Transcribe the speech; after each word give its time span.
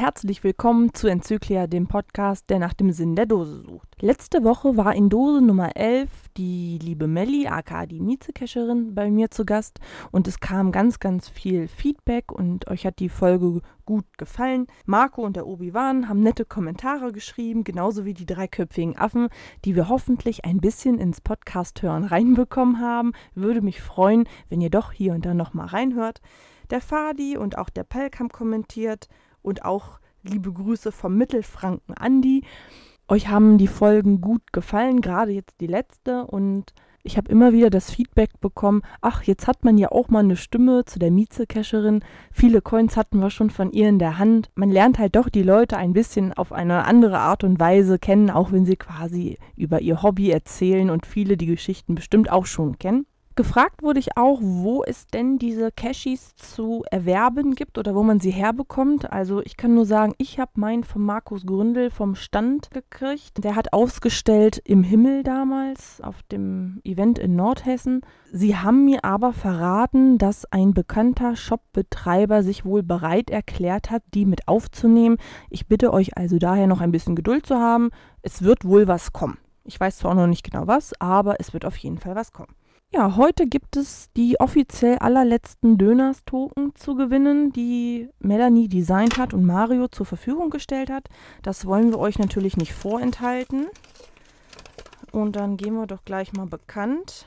Herzlich 0.00 0.42
willkommen 0.42 0.94
zu 0.94 1.08
Enzyklia, 1.08 1.66
dem 1.66 1.86
Podcast, 1.86 2.48
der 2.48 2.58
nach 2.58 2.72
dem 2.72 2.90
Sinn 2.90 3.16
der 3.16 3.26
Dose 3.26 3.60
sucht. 3.60 4.00
Letzte 4.00 4.44
Woche 4.44 4.78
war 4.78 4.94
in 4.94 5.10
Dose 5.10 5.44
Nummer 5.44 5.76
11 5.76 6.08
die 6.38 6.78
liebe 6.82 7.06
Melli, 7.06 7.46
aka 7.48 7.84
die 7.84 8.00
Miezekescherin, 8.00 8.94
bei 8.94 9.10
mir 9.10 9.30
zu 9.30 9.44
Gast 9.44 9.78
und 10.10 10.26
es 10.26 10.40
kam 10.40 10.72
ganz, 10.72 11.00
ganz 11.00 11.28
viel 11.28 11.68
Feedback 11.68 12.32
und 12.32 12.66
euch 12.68 12.86
hat 12.86 12.98
die 12.98 13.10
Folge 13.10 13.60
gut 13.84 14.06
gefallen. 14.16 14.68
Marco 14.86 15.22
und 15.22 15.36
der 15.36 15.46
Obi-Wan 15.46 16.08
haben 16.08 16.20
nette 16.20 16.46
Kommentare 16.46 17.12
geschrieben, 17.12 17.62
genauso 17.62 18.06
wie 18.06 18.14
die 18.14 18.24
dreiköpfigen 18.24 18.96
Affen, 18.96 19.28
die 19.66 19.76
wir 19.76 19.90
hoffentlich 19.90 20.46
ein 20.46 20.62
bisschen 20.62 20.96
ins 20.96 21.20
Podcast-Hören 21.20 22.04
reinbekommen 22.04 22.80
haben. 22.80 23.12
Würde 23.34 23.60
mich 23.60 23.82
freuen, 23.82 24.26
wenn 24.48 24.62
ihr 24.62 24.70
doch 24.70 24.92
hier 24.92 25.12
und 25.12 25.26
da 25.26 25.34
nochmal 25.34 25.66
reinhört. 25.66 26.22
Der 26.70 26.80
Fadi 26.80 27.36
und 27.36 27.58
auch 27.58 27.68
der 27.68 27.84
Pelk 27.84 28.18
haben 28.18 28.30
kommentiert 28.30 29.06
und 29.42 29.64
auch 29.64 29.99
liebe 30.22 30.52
Grüße 30.52 30.92
vom 30.92 31.16
Mittelfranken 31.16 31.96
Andi. 31.96 32.44
Euch 33.08 33.28
haben 33.28 33.58
die 33.58 33.66
Folgen 33.66 34.20
gut 34.20 34.52
gefallen, 34.52 35.00
gerade 35.00 35.32
jetzt 35.32 35.60
die 35.60 35.66
letzte 35.66 36.26
und 36.26 36.72
ich 37.02 37.16
habe 37.16 37.32
immer 37.32 37.54
wieder 37.54 37.70
das 37.70 37.90
Feedback 37.90 38.40
bekommen, 38.40 38.82
ach, 39.00 39.22
jetzt 39.22 39.46
hat 39.46 39.64
man 39.64 39.78
ja 39.78 39.90
auch 39.90 40.08
mal 40.08 40.18
eine 40.18 40.36
Stimme 40.36 40.84
zu 40.84 40.98
der 40.98 41.10
Mieze-Cacherin. 41.10 42.04
Viele 42.30 42.60
Coins 42.60 42.96
hatten 42.96 43.20
wir 43.20 43.30
schon 43.30 43.48
von 43.48 43.72
ihr 43.72 43.88
in 43.88 43.98
der 43.98 44.18
Hand. 44.18 44.50
Man 44.54 44.70
lernt 44.70 44.98
halt 44.98 45.16
doch 45.16 45.30
die 45.30 45.42
Leute 45.42 45.78
ein 45.78 45.94
bisschen 45.94 46.34
auf 46.34 46.52
eine 46.52 46.84
andere 46.84 47.18
Art 47.18 47.42
und 47.42 47.58
Weise 47.58 47.98
kennen, 47.98 48.28
auch 48.28 48.52
wenn 48.52 48.66
sie 48.66 48.76
quasi 48.76 49.38
über 49.56 49.80
ihr 49.80 50.02
Hobby 50.02 50.30
erzählen 50.30 50.90
und 50.90 51.06
viele 51.06 51.38
die 51.38 51.46
Geschichten 51.46 51.94
bestimmt 51.94 52.30
auch 52.30 52.44
schon 52.44 52.78
kennen. 52.78 53.06
Gefragt 53.40 53.82
wurde 53.82 54.00
ich 54.00 54.18
auch, 54.18 54.38
wo 54.42 54.84
es 54.84 55.06
denn 55.06 55.38
diese 55.38 55.72
Cashies 55.72 56.36
zu 56.36 56.84
erwerben 56.90 57.54
gibt 57.54 57.78
oder 57.78 57.94
wo 57.94 58.02
man 58.02 58.20
sie 58.20 58.32
herbekommt. 58.32 59.10
Also 59.10 59.40
ich 59.40 59.56
kann 59.56 59.72
nur 59.72 59.86
sagen, 59.86 60.12
ich 60.18 60.38
habe 60.38 60.50
meinen 60.56 60.84
von 60.84 61.00
Markus 61.00 61.46
Gründel 61.46 61.88
vom 61.88 62.16
Stand 62.16 62.70
gekriegt. 62.70 63.42
Der 63.42 63.56
hat 63.56 63.72
ausgestellt 63.72 64.60
im 64.62 64.82
Himmel 64.82 65.22
damals 65.22 66.02
auf 66.02 66.22
dem 66.24 66.82
Event 66.84 67.18
in 67.18 67.34
Nordhessen. 67.34 68.02
Sie 68.30 68.56
haben 68.56 68.84
mir 68.84 69.06
aber 69.06 69.32
verraten, 69.32 70.18
dass 70.18 70.44
ein 70.52 70.74
bekannter 70.74 71.34
Shopbetreiber 71.34 72.42
sich 72.42 72.66
wohl 72.66 72.82
bereit 72.82 73.30
erklärt 73.30 73.90
hat, 73.90 74.02
die 74.12 74.26
mit 74.26 74.48
aufzunehmen. 74.48 75.16
Ich 75.48 75.66
bitte 75.66 75.94
euch 75.94 76.14
also 76.18 76.36
daher 76.38 76.66
noch 76.66 76.82
ein 76.82 76.92
bisschen 76.92 77.16
Geduld 77.16 77.46
zu 77.46 77.56
haben. 77.56 77.88
Es 78.20 78.42
wird 78.42 78.66
wohl 78.66 78.86
was 78.86 79.14
kommen. 79.14 79.38
Ich 79.64 79.80
weiß 79.80 79.96
zwar 79.96 80.10
auch 80.10 80.16
noch 80.16 80.26
nicht 80.26 80.44
genau 80.44 80.66
was, 80.66 80.92
aber 81.00 81.36
es 81.40 81.54
wird 81.54 81.64
auf 81.64 81.78
jeden 81.78 81.96
Fall 81.96 82.14
was 82.14 82.32
kommen. 82.32 82.54
Ja, 82.92 83.14
heute 83.14 83.46
gibt 83.46 83.76
es 83.76 84.10
die 84.16 84.40
offiziell 84.40 84.98
allerletzten 84.98 85.78
Döners-Token 85.78 86.74
zu 86.74 86.96
gewinnen, 86.96 87.52
die 87.52 88.08
Melanie 88.18 88.66
designt 88.66 89.16
hat 89.16 89.32
und 89.32 89.44
Mario 89.44 89.86
zur 89.86 90.06
Verfügung 90.06 90.50
gestellt 90.50 90.90
hat. 90.90 91.08
Das 91.42 91.66
wollen 91.66 91.92
wir 91.92 92.00
euch 92.00 92.18
natürlich 92.18 92.56
nicht 92.56 92.72
vorenthalten. 92.72 93.68
Und 95.12 95.36
dann 95.36 95.56
gehen 95.56 95.74
wir 95.74 95.86
doch 95.86 96.04
gleich 96.04 96.32
mal 96.32 96.46
bekannt. 96.46 97.26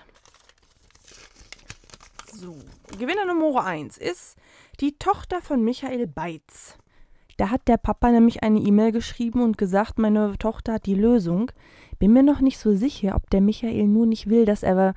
So, 2.33 2.57
Gewinner 2.99 3.25
Nummer 3.25 3.63
1 3.63 3.97
ist 3.97 4.35
die 4.81 4.97
Tochter 4.97 5.39
von 5.41 5.63
Michael 5.63 6.07
Beitz. 6.07 6.77
Da 7.37 7.51
hat 7.51 7.69
der 7.69 7.77
Papa 7.77 8.11
nämlich 8.11 8.43
eine 8.43 8.59
E-Mail 8.59 8.91
geschrieben 8.91 9.41
und 9.41 9.57
gesagt, 9.57 9.97
meine 9.97 10.37
Tochter 10.37 10.73
hat 10.73 10.87
die 10.87 10.95
Lösung. 10.95 11.51
Bin 11.99 12.11
mir 12.11 12.23
noch 12.23 12.41
nicht 12.41 12.59
so 12.59 12.75
sicher, 12.75 13.15
ob 13.15 13.29
der 13.29 13.39
Michael 13.39 13.87
nur 13.87 14.05
nicht 14.05 14.29
will, 14.29 14.43
dass 14.43 14.61
er 14.61 14.93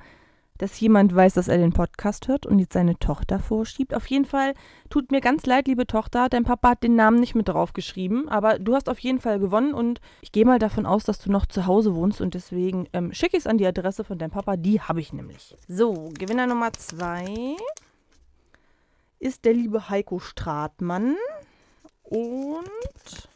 dass 0.57 0.79
jemand 0.79 1.13
weiß, 1.13 1.33
dass 1.35 1.47
er 1.47 1.57
den 1.57 1.73
Podcast 1.73 2.27
hört 2.27 2.45
und 2.45 2.59
jetzt 2.59 2.73
seine 2.73 2.97
Tochter 2.99 3.39
vorschiebt. 3.39 3.93
Auf 3.93 4.07
jeden 4.07 4.25
Fall 4.25 4.53
tut 4.89 5.11
mir 5.11 5.21
ganz 5.21 5.45
leid, 5.45 5.67
liebe 5.67 5.87
Tochter, 5.87 6.29
dein 6.29 6.43
Papa 6.43 6.69
hat 6.69 6.83
den 6.83 6.95
Namen 6.95 7.19
nicht 7.19 7.35
mit 7.35 7.47
drauf 7.47 7.73
geschrieben, 7.73 8.29
aber 8.29 8.59
du 8.59 8.75
hast 8.75 8.89
auf 8.89 8.99
jeden 8.99 9.19
Fall 9.19 9.39
gewonnen 9.39 9.73
und 9.73 10.01
ich 10.21 10.31
gehe 10.31 10.45
mal 10.45 10.59
davon 10.59 10.85
aus, 10.85 11.03
dass 11.03 11.19
du 11.19 11.31
noch 11.31 11.45
zu 11.45 11.65
Hause 11.65 11.95
wohnst 11.95 12.21
und 12.21 12.33
deswegen 12.33 12.87
ähm, 12.93 13.13
schicke 13.13 13.37
ich 13.37 13.43
es 13.43 13.47
an 13.47 13.57
die 13.57 13.67
Adresse 13.67 14.03
von 14.03 14.17
deinem 14.17 14.31
Papa, 14.31 14.57
die 14.57 14.81
habe 14.81 14.99
ich 14.99 15.13
nämlich. 15.13 15.55
So, 15.67 16.09
Gewinner 16.17 16.47
Nummer 16.47 16.73
zwei 16.73 17.55
ist 19.19 19.45
der 19.45 19.53
liebe 19.53 19.89
Heiko 19.89 20.19
Stratmann 20.19 21.15
und 22.03 23.29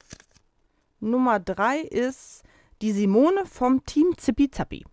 Nummer 1.00 1.40
drei 1.40 1.80
ist 1.80 2.44
die 2.82 2.92
Simone 2.92 3.46
vom 3.46 3.84
Team 3.86 4.14
Zippi 4.18 4.50
Zappi. 4.50 4.86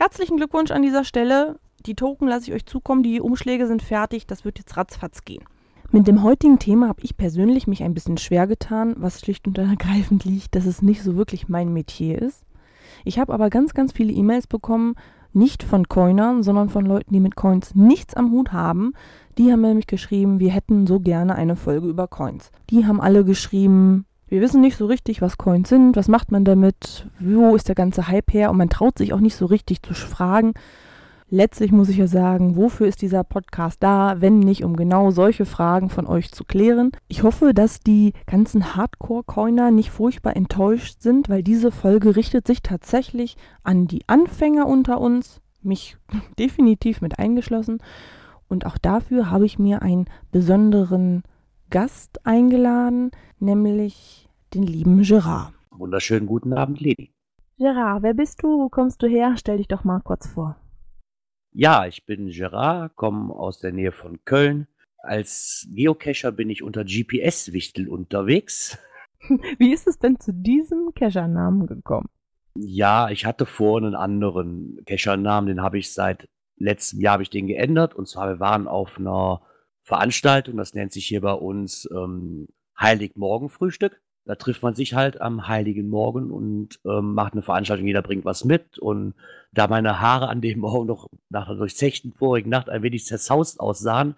Herzlichen 0.00 0.36
Glückwunsch 0.36 0.70
an 0.70 0.82
dieser 0.82 1.02
Stelle. 1.02 1.58
Die 1.84 1.96
Token 1.96 2.28
lasse 2.28 2.46
ich 2.46 2.54
euch 2.54 2.66
zukommen, 2.66 3.02
die 3.02 3.20
Umschläge 3.20 3.66
sind 3.66 3.82
fertig, 3.82 4.28
das 4.28 4.44
wird 4.44 4.60
jetzt 4.60 4.76
ratzfatz 4.76 5.24
gehen. 5.24 5.42
Mit 5.90 6.06
dem 6.06 6.22
heutigen 6.22 6.60
Thema 6.60 6.86
habe 6.86 7.02
ich 7.02 7.16
persönlich 7.16 7.66
mich 7.66 7.82
ein 7.82 7.94
bisschen 7.94 8.16
schwer 8.16 8.46
getan, 8.46 8.94
was 8.98 9.20
schlicht 9.20 9.48
und 9.48 9.58
ergreifend 9.58 10.24
liegt, 10.24 10.54
dass 10.54 10.66
es 10.66 10.82
nicht 10.82 11.02
so 11.02 11.16
wirklich 11.16 11.48
mein 11.48 11.72
Metier 11.72 12.22
ist. 12.22 12.44
Ich 13.04 13.18
habe 13.18 13.34
aber 13.34 13.50
ganz, 13.50 13.74
ganz 13.74 13.90
viele 13.90 14.12
E-Mails 14.12 14.46
bekommen, 14.46 14.94
nicht 15.32 15.64
von 15.64 15.88
Coinern, 15.88 16.44
sondern 16.44 16.68
von 16.68 16.86
Leuten, 16.86 17.12
die 17.12 17.20
mit 17.20 17.34
Coins 17.34 17.74
nichts 17.74 18.14
am 18.14 18.30
Hut 18.30 18.52
haben. 18.52 18.92
Die 19.36 19.50
haben 19.50 19.62
nämlich 19.62 19.88
geschrieben, 19.88 20.38
wir 20.38 20.52
hätten 20.52 20.86
so 20.86 21.00
gerne 21.00 21.34
eine 21.34 21.56
Folge 21.56 21.88
über 21.88 22.06
Coins. 22.06 22.52
Die 22.70 22.86
haben 22.86 23.00
alle 23.00 23.24
geschrieben, 23.24 24.06
wir 24.28 24.40
wissen 24.40 24.60
nicht 24.60 24.76
so 24.76 24.86
richtig, 24.86 25.22
was 25.22 25.38
Coins 25.38 25.68
sind, 25.68 25.96
was 25.96 26.08
macht 26.08 26.30
man 26.30 26.44
damit, 26.44 27.06
wo 27.18 27.54
ist 27.54 27.68
der 27.68 27.74
ganze 27.74 28.08
Hype 28.08 28.32
her 28.32 28.50
und 28.50 28.58
man 28.58 28.68
traut 28.68 28.98
sich 28.98 29.12
auch 29.12 29.20
nicht 29.20 29.36
so 29.36 29.46
richtig 29.46 29.82
zu 29.82 29.94
fragen. 29.94 30.54
Letztlich 31.30 31.72
muss 31.72 31.90
ich 31.90 31.98
ja 31.98 32.06
sagen, 32.06 32.56
wofür 32.56 32.86
ist 32.86 33.02
dieser 33.02 33.22
Podcast 33.22 33.82
da, 33.82 34.16
wenn 34.20 34.38
nicht, 34.38 34.64
um 34.64 34.76
genau 34.76 35.10
solche 35.10 35.44
Fragen 35.44 35.90
von 35.90 36.06
euch 36.06 36.32
zu 36.32 36.44
klären. 36.44 36.90
Ich 37.06 37.22
hoffe, 37.22 37.52
dass 37.52 37.80
die 37.80 38.14
ganzen 38.26 38.74
Hardcore-Coiner 38.74 39.70
nicht 39.70 39.90
furchtbar 39.90 40.36
enttäuscht 40.36 41.02
sind, 41.02 41.28
weil 41.28 41.42
diese 41.42 41.70
Folge 41.70 42.16
richtet 42.16 42.46
sich 42.46 42.62
tatsächlich 42.62 43.36
an 43.62 43.86
die 43.86 44.08
Anfänger 44.08 44.66
unter 44.66 45.02
uns, 45.02 45.42
mich 45.62 45.98
definitiv 46.38 47.02
mit 47.02 47.18
eingeschlossen. 47.18 47.78
Und 48.48 48.64
auch 48.64 48.78
dafür 48.78 49.30
habe 49.30 49.44
ich 49.44 49.58
mir 49.58 49.82
einen 49.82 50.06
besonderen 50.32 51.24
Gast 51.70 52.24
eingeladen, 52.24 53.10
nämlich 53.40 54.28
den 54.54 54.62
lieben 54.62 55.02
Gerard. 55.02 55.52
Wunderschönen 55.70 56.26
guten 56.26 56.54
Abend, 56.54 56.80
Leni. 56.80 57.12
Gerard, 57.58 58.02
wer 58.02 58.14
bist 58.14 58.42
du? 58.42 58.48
Wo 58.48 58.68
kommst 58.70 59.02
du 59.02 59.06
her? 59.06 59.34
Stell 59.36 59.58
dich 59.58 59.68
doch 59.68 59.84
mal 59.84 60.00
kurz 60.00 60.26
vor. 60.26 60.56
Ja, 61.52 61.86
ich 61.86 62.06
bin 62.06 62.30
Gerard, 62.30 62.96
komme 62.96 63.34
aus 63.34 63.58
der 63.58 63.72
Nähe 63.72 63.92
von 63.92 64.24
Köln. 64.24 64.66
Als 65.02 65.68
Geocacher 65.70 66.32
bin 66.32 66.48
ich 66.48 66.62
unter 66.62 66.84
GPS-Wichtel 66.84 67.88
unterwegs. 67.88 68.78
Wie 69.58 69.72
ist 69.72 69.86
es 69.86 69.98
denn 69.98 70.18
zu 70.18 70.32
diesem 70.32 70.92
Cacher-Namen 70.94 71.66
gekommen? 71.66 72.08
Ja, 72.54 73.10
ich 73.10 73.26
hatte 73.26 73.44
vor 73.44 73.76
einen 73.76 73.94
anderen 73.94 74.80
Cacher-Namen, 74.86 75.48
den 75.48 75.62
habe 75.62 75.78
ich 75.78 75.92
seit 75.92 76.28
letztem 76.56 77.00
Jahr 77.00 77.20
ich 77.20 77.30
den 77.30 77.46
geändert. 77.46 77.94
Und 77.94 78.08
zwar, 78.08 78.28
wir 78.28 78.40
waren 78.40 78.68
auf 78.68 78.98
einer 78.98 79.42
Veranstaltung, 79.88 80.58
das 80.58 80.74
nennt 80.74 80.92
sich 80.92 81.06
hier 81.06 81.22
bei 81.22 81.32
uns 81.32 81.88
ähm, 81.90 82.48
Heiligmorgenfrühstück. 82.78 84.00
Da 84.26 84.34
trifft 84.34 84.62
man 84.62 84.74
sich 84.74 84.92
halt 84.92 85.22
am 85.22 85.48
Heiligen 85.48 85.88
Morgen 85.88 86.30
und 86.30 86.78
ähm, 86.84 87.14
macht 87.14 87.32
eine 87.32 87.40
Veranstaltung, 87.40 87.86
jeder 87.86 88.02
bringt 88.02 88.26
was 88.26 88.44
mit. 88.44 88.78
Und 88.78 89.14
da 89.52 89.66
meine 89.66 90.00
Haare 90.00 90.28
an 90.28 90.42
dem 90.42 90.58
Morgen 90.60 90.86
noch 90.86 91.08
nach 91.30 91.46
der 91.46 91.56
durchzechten 91.56 92.12
vorigen 92.12 92.50
Nacht 92.50 92.68
ein 92.68 92.82
wenig 92.82 93.06
zerzaust 93.06 93.60
aussahen, 93.60 94.14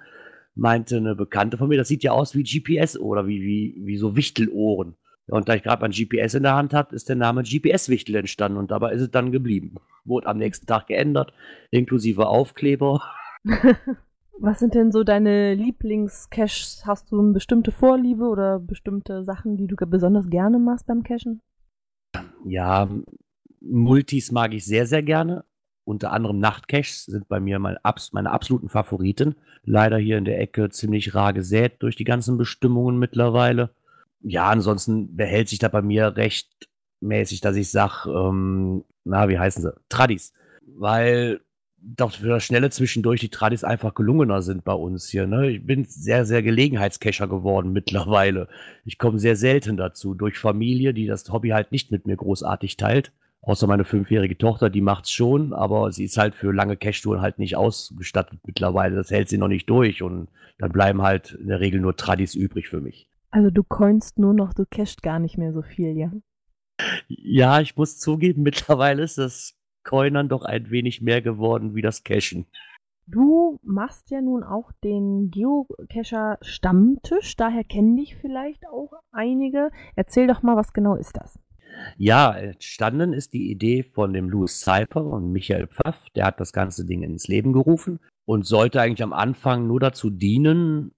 meinte 0.57 0.97
eine 0.97 1.15
Bekannte 1.15 1.57
von 1.57 1.69
mir, 1.69 1.79
das 1.79 1.87
sieht 1.87 2.03
ja 2.03 2.11
aus 2.11 2.35
wie 2.35 2.43
GPS 2.43 2.99
oder 2.99 3.29
wie, 3.29 3.41
wie, 3.41 3.81
wie 3.87 3.97
so 3.97 4.17
Wichtelohren. 4.17 4.97
Und 5.29 5.49
da 5.49 5.55
ich 5.55 5.63
gerade 5.63 5.83
mein 5.83 5.93
GPS 5.93 6.35
in 6.35 6.43
der 6.43 6.57
Hand 6.57 6.75
hatte, 6.75 6.97
ist 6.97 7.09
der 7.09 7.15
Name 7.15 7.45
GPS-Wichtel 7.45 8.17
entstanden 8.17 8.59
und 8.59 8.73
dabei 8.73 8.93
ist 8.93 9.03
es 9.03 9.13
dann 9.13 9.31
geblieben. 9.31 9.77
Wurde 10.05 10.27
am 10.27 10.39
nächsten 10.39 10.67
Tag 10.67 10.89
geändert, 10.89 11.33
inklusive 11.71 12.27
Aufkleber. 12.27 13.05
Was 14.43 14.59
sind 14.59 14.75
denn 14.75 14.91
so 14.91 15.05
deine 15.05 15.53
Lieblingscaches? 15.53 16.85
Hast 16.87 17.13
du 17.13 17.21
eine 17.21 17.33
bestimmte 17.33 17.73
Vorliebe 17.73 18.25
oder 18.25 18.59
bestimmte 18.59 19.23
Sachen, 19.23 19.59
die 19.59 19.67
du 19.67 19.77
besonders 19.77 20.31
gerne 20.31 20.59
machst 20.59 20.87
beim 20.87 21.03
Cachen? 21.03 21.43
Ja, 22.47 22.89
Multis 23.61 24.33
mag 24.33 24.55
ich 24.55 24.65
sehr, 24.65 24.87
sehr 24.87 25.03
gerne. 25.03 25.45
Unter 25.85 26.13
anderem 26.13 26.39
Nachtcaches 26.39 27.05
sind 27.05 27.29
bei 27.29 27.39
mir 27.39 27.59
mein, 27.59 27.77
meine 28.13 28.31
absoluten 28.31 28.71
Favoriten. 28.71 29.35
Leider 29.65 29.99
hier 29.99 30.17
in 30.17 30.25
der 30.25 30.41
Ecke 30.41 30.71
ziemlich 30.71 31.15
rar 31.15 31.35
gesät 31.35 31.83
durch 31.83 31.97
die 31.97 32.05
ganzen 32.05 32.39
Bestimmungen 32.39 32.99
mittlerweile. 32.99 33.75
Ja, 34.23 34.49
ansonsten 34.49 35.17
behält 35.17 35.51
sich 35.51 35.59
da 35.59 35.69
bei 35.69 35.83
mir 35.83 36.17
recht 36.17 36.71
mäßig, 37.01 37.43
dass 37.43 37.57
ich 37.57 37.71
sage, 37.71 38.09
ähm, 38.09 38.85
na, 39.05 39.29
wie 39.29 39.39
heißen 39.39 39.63
sie? 39.63 39.75
Tradis. 39.91 40.33
Weil 40.63 41.41
doch 41.83 42.13
für 42.13 42.29
das 42.29 42.45
Schnelle 42.45 42.71
zwischendurch 42.71 43.21
die 43.21 43.29
Tradis 43.29 43.65
einfach 43.65 43.95
gelungener 43.95 44.43
sind 44.43 44.65
bei 44.65 44.73
uns 44.73 45.09
hier. 45.09 45.27
Ne? 45.27 45.51
Ich 45.51 45.67
bin 45.67 45.85
sehr, 45.85 46.25
sehr 46.25 46.43
Gelegenheitscacher 46.43 47.29
geworden 47.29 47.73
mittlerweile. 47.75 48.49
Ich 48.85 48.99
komme 48.99 49.19
sehr 49.19 49.37
selten 49.37 49.77
dazu. 49.77 50.15
Durch 50.15 50.39
Familie, 50.39 50.95
die 50.95 51.07
das 51.07 51.31
Hobby 51.31 51.51
halt 51.51 51.73
nicht 51.73 51.91
mit 51.91 52.07
mir 52.07 52.17
großartig 52.17 52.77
teilt. 52.77 53.13
Außer 53.43 53.67
meine 53.67 53.85
fünfjährige 53.85 54.37
Tochter, 54.37 54.69
die 54.69 54.83
macht's 54.83 55.11
schon, 55.11 55.55
aber 55.55 55.93
sie 55.93 56.05
ist 56.05 56.19
halt 56.19 56.35
für 56.35 56.53
lange 56.53 56.77
Cache-Touren 56.77 57.23
halt 57.23 57.39
nicht 57.39 57.57
ausgestattet 57.57 58.39
mittlerweile. 58.45 58.97
Das 58.97 59.11
hält 59.11 59.31
sie 59.31 59.39
noch 59.39 59.49
nicht 59.49 59.69
durch 59.71 60.03
und 60.03 60.29
dann 60.59 60.73
bleiben 60.73 61.01
halt 61.01 61.33
in 61.33 61.49
der 61.49 61.61
Regel 61.61 61.81
nur 61.81 61.97
Tradis 61.97 62.35
übrig 62.35 62.69
für 62.69 62.81
mich. 62.81 63.09
Also 63.31 63.51
du 63.51 63.63
coinst 63.63 64.19
nur 64.19 64.35
noch, 64.35 64.53
du 64.53 64.67
cashst 64.67 65.03
gar 65.03 65.19
nicht 65.19 65.39
mehr 65.39 65.55
so 65.55 65.63
viel, 65.63 65.97
ja? 65.97 66.13
Ja, 67.09 67.61
ich 67.61 67.77
muss 67.77 67.99
zugeben, 67.99 68.43
mittlerweile 68.45 69.03
ist 69.03 69.17
das 69.17 69.55
Coinern 69.85 70.29
doch 70.29 70.45
ein 70.45 70.71
wenig 70.71 71.01
mehr 71.01 71.23
geworden 71.23 71.75
wie 71.75 71.83
das 71.83 72.05
Cashen. 72.05 72.47
Du 73.07 73.59
machst 73.65 74.11
ja 74.11 74.21
nun 74.21 74.45
auch 74.45 74.71
den 74.85 75.31
Geocacher 75.31 76.39
Stammtisch, 76.43 77.37
daher 77.37 77.65
kennen 77.65 77.97
dich 77.97 78.17
vielleicht 78.17 78.67
auch 78.69 78.93
einige. 79.11 79.71
Erzähl 79.97 80.29
doch 80.29 80.43
mal, 80.43 80.57
was 80.57 80.73
genau 80.73 80.95
ist 80.95 81.17
das? 81.17 81.39
Ja, 81.97 82.33
entstanden 82.33 83.13
ist 83.13 83.33
die 83.33 83.51
Idee 83.51 83.83
von 83.83 84.13
dem 84.13 84.29
Louis 84.29 84.61
Cypher 84.61 85.05
und 85.05 85.33
Michael 85.33 85.67
Pfaff. 85.67 86.09
Der 86.15 86.27
hat 86.27 86.39
das 86.41 86.53
ganze 86.53 86.85
Ding 86.85 87.03
ins 87.03 87.27
Leben 87.27 87.53
gerufen 87.53 87.99
und 88.27 88.47
sollte 88.47 88.81
eigentlich 88.81 89.03
am 89.03 89.13
Anfang 89.13 89.67
nur 89.67 89.81
dazu 89.81 90.11
dienen, 90.11 90.93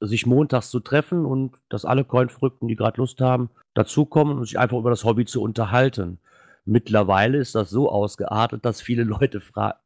sich 0.00 0.26
montags 0.26 0.70
zu 0.70 0.80
treffen 0.80 1.24
und 1.24 1.56
dass 1.68 1.84
alle 1.84 2.04
Coin-Verrückten, 2.04 2.66
die 2.66 2.76
gerade 2.76 3.00
Lust 3.00 3.20
haben, 3.20 3.50
dazukommen 3.74 4.38
und 4.38 4.46
sich 4.46 4.58
einfach 4.58 4.78
über 4.78 4.90
das 4.90 5.04
Hobby 5.04 5.24
zu 5.24 5.40
unterhalten. 5.40 6.18
Mittlerweile 6.64 7.38
ist 7.38 7.54
das 7.54 7.70
so 7.70 7.90
ausgeartet, 7.90 8.64
dass 8.64 8.80
viele 8.80 9.04
Leute 9.04 9.42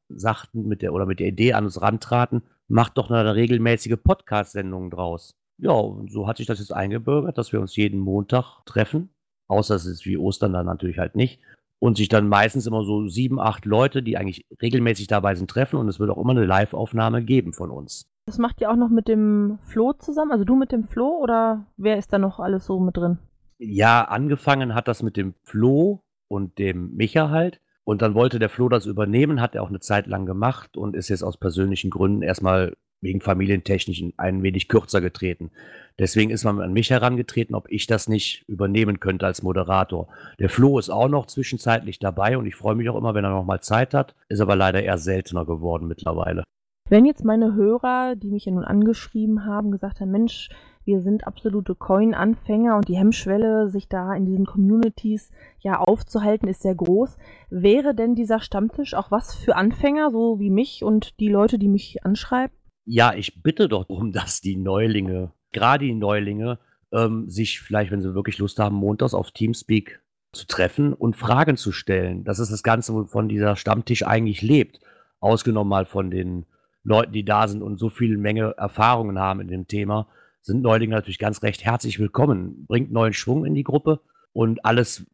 sagten 0.09 0.69
mit 0.69 0.83
der 0.83 0.93
oder 0.93 1.07
mit 1.07 1.21
der 1.21 1.29
Idee 1.29 1.55
an 1.55 1.65
uns 1.65 1.81
rantraten, 1.81 2.43
macht 2.69 2.99
doch 2.99 3.11
eine 3.11 3.35
regelmäßige 3.35 3.97
Podcast-Sendung 4.03 4.91
draus. 4.91 5.35
Ja, 5.59 5.73
und 5.73 6.13
so 6.13 6.27
hat 6.27 6.37
sich 6.37 6.47
das 6.47 6.59
jetzt 6.59 6.73
eingebürgert, 6.73 7.39
dass 7.39 7.53
wir 7.53 7.61
uns 7.61 7.77
jeden 7.77 7.99
Montag 8.01 8.65
treffen. 8.67 9.09
Außer 9.49 9.75
es 9.75 9.87
ist 9.87 10.05
wie 10.05 10.19
Ostern 10.19 10.53
dann 10.53 10.67
natürlich 10.67 10.99
halt 10.99 11.17
nicht. 11.17 11.41
Und 11.79 11.97
sich 11.97 12.09
dann 12.09 12.29
meistens 12.29 12.67
immer 12.67 12.85
so 12.85 13.09
sieben, 13.09 13.39
acht 13.39 13.65
Leute, 13.65 14.03
die 14.03 14.17
eigentlich 14.17 14.47
regelmäßig 14.61 15.07
dabei 15.07 15.35
sind, 15.35 15.51
treffen. 15.51 15.77
Und 15.77 15.89
es 15.89 15.99
wird 15.99 16.11
auch 16.11 16.19
immer 16.19 16.33
eine 16.33 16.45
Live-Aufnahme 16.45 17.23
geben 17.23 17.53
von 17.53 17.71
uns. 17.71 18.11
Das 18.27 18.39
macht 18.39 18.61
ihr 18.61 18.71
auch 18.71 18.77
noch 18.77 18.91
mit 18.91 19.09
dem 19.09 19.59
Flo 19.63 19.93
zusammen? 19.93 20.33
Also 20.33 20.45
du 20.45 20.57
mit 20.57 20.73
dem 20.73 20.85
Flo 20.85 21.19
oder 21.23 21.67
wer 21.77 21.97
ist 21.97 22.13
da 22.13 22.19
noch 22.19 22.41
alles 22.41 22.67
so 22.67 22.81
mit 22.81 22.97
drin? 22.97 23.19
Ja, 23.59 24.03
angefangen 24.03 24.75
hat 24.75 24.89
das 24.89 25.03
mit 25.03 25.17
dem 25.17 25.35
Flo 25.45 26.03
und 26.29 26.59
dem 26.59 26.95
Micha 26.95 27.31
halt. 27.31 27.61
Und 27.85 28.03
dann 28.03 28.15
wollte 28.15 28.39
der 28.39 28.49
Flo 28.49 28.69
das 28.69 28.87
übernehmen, 28.87 29.41
hat 29.41 29.55
er 29.55 29.63
auch 29.63 29.69
eine 29.69 29.81
Zeit 29.81 30.07
lang 30.09 30.27
gemacht 30.27 30.77
und 30.77 30.97
ist 30.97 31.09
jetzt 31.09 31.23
aus 31.23 31.37
persönlichen 31.37 31.91
Gründen 31.91 32.23
erstmal 32.23 32.73
wegen 33.01 33.21
familientechnischen 33.21 34.15
ein 34.17 34.43
wenig 34.43 34.69
kürzer 34.69 35.01
getreten. 35.01 35.51
Deswegen 35.99 36.31
ist 36.31 36.45
man 36.45 36.61
an 36.61 36.73
mich 36.73 36.91
herangetreten, 36.91 37.55
ob 37.55 37.71
ich 37.71 37.87
das 37.87 38.09
nicht 38.09 38.45
übernehmen 38.49 39.01
könnte 39.01 39.27
als 39.27 39.43
Moderator. 39.43 40.09
Der 40.39 40.49
Flo 40.49 40.79
ist 40.79 40.91
auch 40.91 41.09
noch 41.09 41.27
zwischenzeitlich 41.27 41.99
dabei 41.99 42.37
und 42.39 42.47
ich 42.47 42.57
freue 42.57 42.75
mich 42.75 42.89
auch 42.89 42.97
immer, 42.97 43.15
wenn 43.15 43.25
er 43.25 43.31
noch 43.31 43.45
mal 43.45 43.61
Zeit 43.61 43.95
hat, 43.95 44.15
ist 44.29 44.41
aber 44.41 44.57
leider 44.57 44.83
eher 44.83 44.99
seltener 44.99 45.45
geworden 45.45 45.87
mittlerweile. 45.87 46.43
Wenn 46.89 47.05
jetzt 47.05 47.25
meine 47.25 47.55
Hörer, 47.55 48.15
die 48.17 48.31
mich 48.31 48.45
ja 48.45 48.53
nun 48.53 48.65
angeschrieben 48.65 49.45
haben, 49.45 49.73
gesagt 49.73 50.01
haben, 50.01 50.11
Mensch, 50.11 50.51
wir 50.87 51.03
sind 51.03 51.27
absolute 51.27 51.75
Coin-Anfänger 51.75 52.77
und 52.77 52.89
die 52.89 52.97
Hemmschwelle, 52.97 53.69
sich 53.69 53.89
da 53.89 54.15
in 54.15 54.25
diesen 54.25 54.47
Communities 54.47 55.31
ja 55.59 55.81
aufzuhalten, 55.81 56.49
ist 56.49 56.63
sehr 56.63 56.77
groß. 56.77 57.19
Wäre 57.51 57.95
denn 57.95 58.15
dieser 58.15 58.41
Stammtisch 58.41 58.95
auch 58.95 59.11
was 59.11 59.35
für 59.35 59.57
Anfänger, 59.57 60.13
so 60.13 60.39
wie 60.39 60.51
mich 60.51 60.85
und 60.85 61.19
die 61.19 61.29
Leute, 61.29 61.59
die 61.59 61.69
mich 61.69 62.05
anschreiben? 62.05 62.57
Ja, 62.85 63.15
ich 63.15 63.43
bitte 63.43 63.69
doch 63.69 63.85
darum, 63.85 64.13
dass 64.13 64.41
die 64.41 64.57
Neulinge, 64.57 65.33
gerade 65.53 65.85
die 65.85 65.95
Neulinge, 65.95 66.61
ähm, 66.93 67.29
sich 67.29 67.61
vielleicht, 67.61 67.91
wenn 67.91 68.01
sie 68.01 68.15
wirklich 68.15 68.39
Lust 68.39 68.61
haben, 68.61 68.77
montags 68.77 69.13
auf 69.13 69.33
Teamspeak 69.33 70.01
zu 70.33 70.47
treffen 70.47 70.93
und 70.93 71.17
Fragen 71.17 71.57
zu 71.57 71.73
stellen. 71.73 72.23
Das 72.23 72.39
ist 72.39 72.53
das 72.53 72.63
Ganze, 72.63 72.95
wovon 72.95 73.29
dieser 73.29 73.57
Stammtisch 73.57 74.07
eigentlich 74.07 74.41
lebt. 74.41 74.79
Ausgenommen 75.19 75.71
mal 75.71 75.85
von 75.85 76.13
den 76.13 76.47
Leuten, 76.85 77.13
die 77.13 77.25
da 77.25 77.49
sind 77.49 77.63
und 77.63 77.79
so 77.79 77.89
viel 77.89 78.17
Menge 78.17 78.55
Erfahrungen 78.57 79.19
haben 79.19 79.41
in 79.41 79.49
dem 79.49 79.67
Thema, 79.67 80.07
sind 80.47 80.63
Neulinge 80.63 80.95
natürlich 80.95 81.19
ganz 81.19 81.43
recht 81.43 81.65
herzlich 81.65 81.99
willkommen. 81.99 82.67
Bringt 82.69 82.93
neuen 82.93 83.13
Schwung 83.13 83.45
in 83.45 83.55
die 83.55 83.65
Gruppe 83.65 84.01
und 84.33 84.65
alles 84.65 85.05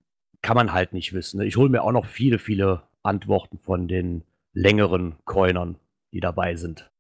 kann 0.43 0.57
man 0.57 0.75
halt 0.75 0.93
nicht 0.93 1.15
wissen. 1.15 1.41
Ich 1.41 1.57
hole 1.57 1.71
mir 1.71 1.83
auch 1.83 1.93
noch 1.93 2.05
viele, 2.05 2.39
viele 2.39 2.83
Antworten 3.03 3.57
von 3.57 3.89
den 3.89 4.25
längeren 4.53 5.15
Coinern, 5.25 5.77
die 6.13 6.21
dabei 6.21 6.57
sind. 6.57 6.91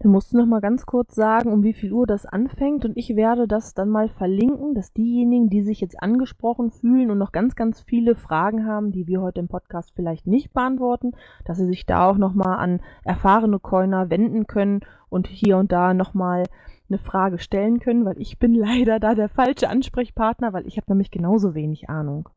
Dann 0.00 0.12
musst 0.12 0.32
du 0.32 0.36
noch 0.36 0.46
mal 0.46 0.60
ganz 0.60 0.84
kurz 0.84 1.14
sagen, 1.14 1.50
um 1.50 1.64
wie 1.64 1.72
viel 1.72 1.92
Uhr 1.94 2.06
das 2.06 2.26
anfängt 2.26 2.84
und 2.84 2.96
ich 2.96 3.16
werde 3.16 3.48
das 3.48 3.72
dann 3.72 3.88
mal 3.88 4.10
verlinken, 4.10 4.74
dass 4.74 4.92
diejenigen, 4.92 5.48
die 5.48 5.62
sich 5.62 5.80
jetzt 5.80 6.00
angesprochen 6.00 6.70
fühlen 6.70 7.10
und 7.10 7.16
noch 7.16 7.32
ganz, 7.32 7.56
ganz 7.56 7.80
viele 7.80 8.16
Fragen 8.16 8.66
haben, 8.66 8.92
die 8.92 9.06
wir 9.06 9.22
heute 9.22 9.40
im 9.40 9.48
Podcast 9.48 9.92
vielleicht 9.96 10.26
nicht 10.26 10.52
beantworten, 10.52 11.12
dass 11.46 11.56
sie 11.56 11.66
sich 11.66 11.86
da 11.86 12.06
auch 12.06 12.18
noch 12.18 12.34
mal 12.34 12.56
an 12.56 12.80
erfahrene 13.02 13.58
Coiner 13.58 14.10
wenden 14.10 14.46
können 14.46 14.80
und 15.08 15.26
hier 15.26 15.56
und 15.56 15.72
da 15.72 15.94
noch 15.94 16.12
mal 16.12 16.44
eine 16.88 16.98
Frage 16.98 17.38
stellen 17.38 17.80
können, 17.80 18.04
weil 18.04 18.20
ich 18.20 18.38
bin 18.38 18.54
leider 18.54 19.00
da 19.00 19.14
der 19.14 19.28
falsche 19.28 19.68
Ansprechpartner, 19.68 20.52
weil 20.52 20.66
ich 20.66 20.76
habe 20.76 20.90
nämlich 20.90 21.10
genauso 21.10 21.54
wenig 21.54 21.88
Ahnung. 21.88 22.28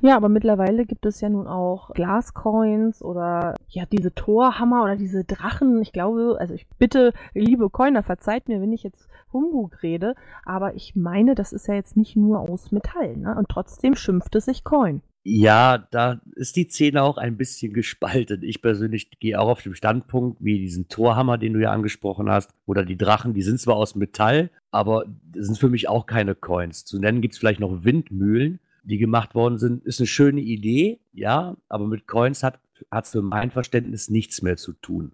Ja, 0.01 0.15
aber 0.15 0.29
mittlerweile 0.29 0.85
gibt 0.85 1.05
es 1.05 1.21
ja 1.21 1.29
nun 1.29 1.47
auch 1.47 1.91
Glascoins 1.91 3.03
oder 3.03 3.55
ja, 3.67 3.85
diese 3.85 4.13
Torhammer 4.13 4.83
oder 4.83 4.95
diese 4.95 5.23
Drachen. 5.23 5.81
Ich 5.81 5.93
glaube, 5.93 6.37
also 6.39 6.53
ich 6.53 6.67
bitte, 6.79 7.13
liebe 7.33 7.69
Coiner, 7.69 8.03
verzeiht 8.03 8.47
mir, 8.47 8.61
wenn 8.61 8.73
ich 8.73 8.83
jetzt 8.83 9.07
Humbug 9.31 9.83
rede, 9.83 10.15
aber 10.43 10.73
ich 10.75 10.95
meine, 10.95 11.35
das 11.35 11.53
ist 11.53 11.67
ja 11.67 11.75
jetzt 11.75 11.97
nicht 11.97 12.15
nur 12.15 12.39
aus 12.39 12.71
Metall, 12.71 13.15
ne? 13.15 13.35
Und 13.37 13.49
trotzdem 13.49 13.95
schimpft 13.95 14.35
es 14.35 14.45
sich 14.45 14.63
Coin. 14.63 15.01
Ja, 15.23 15.77
da 15.77 16.21
ist 16.35 16.55
die 16.55 16.69
Szene 16.69 17.03
auch 17.03 17.17
ein 17.17 17.37
bisschen 17.37 17.73
gespalten. 17.73 18.41
Ich 18.41 18.61
persönlich 18.61 19.19
gehe 19.19 19.39
auch 19.39 19.49
auf 19.49 19.61
dem 19.61 19.75
Standpunkt, 19.75 20.43
wie 20.43 20.59
diesen 20.59 20.87
Torhammer, 20.87 21.37
den 21.37 21.53
du 21.53 21.61
ja 21.61 21.71
angesprochen 21.71 22.29
hast, 22.29 22.53
oder 22.65 22.85
die 22.85 22.97
Drachen, 22.97 23.33
die 23.33 23.41
sind 23.41 23.59
zwar 23.59 23.75
aus 23.75 23.95
Metall, 23.95 24.49
aber 24.71 25.05
das 25.31 25.47
sind 25.47 25.57
für 25.57 25.69
mich 25.69 25.89
auch 25.89 26.05
keine 26.05 26.35
Coins. 26.35 26.85
Zu 26.85 26.99
nennen 26.99 27.21
gibt 27.21 27.33
es 27.33 27.39
vielleicht 27.39 27.59
noch 27.59 27.83
Windmühlen, 27.83 28.59
die 28.83 28.97
gemacht 28.97 29.35
worden 29.35 29.57
sind, 29.57 29.83
ist 29.83 29.99
eine 29.99 30.07
schöne 30.07 30.41
Idee, 30.41 30.99
ja, 31.11 31.57
aber 31.67 31.85
mit 31.85 32.07
Coins 32.07 32.41
hat 32.41 32.59
es 32.89 33.11
für 33.11 33.21
mein 33.21 33.51
Verständnis 33.51 34.09
nichts 34.09 34.41
mehr 34.41 34.55
zu 34.55 34.73
tun. 34.73 35.11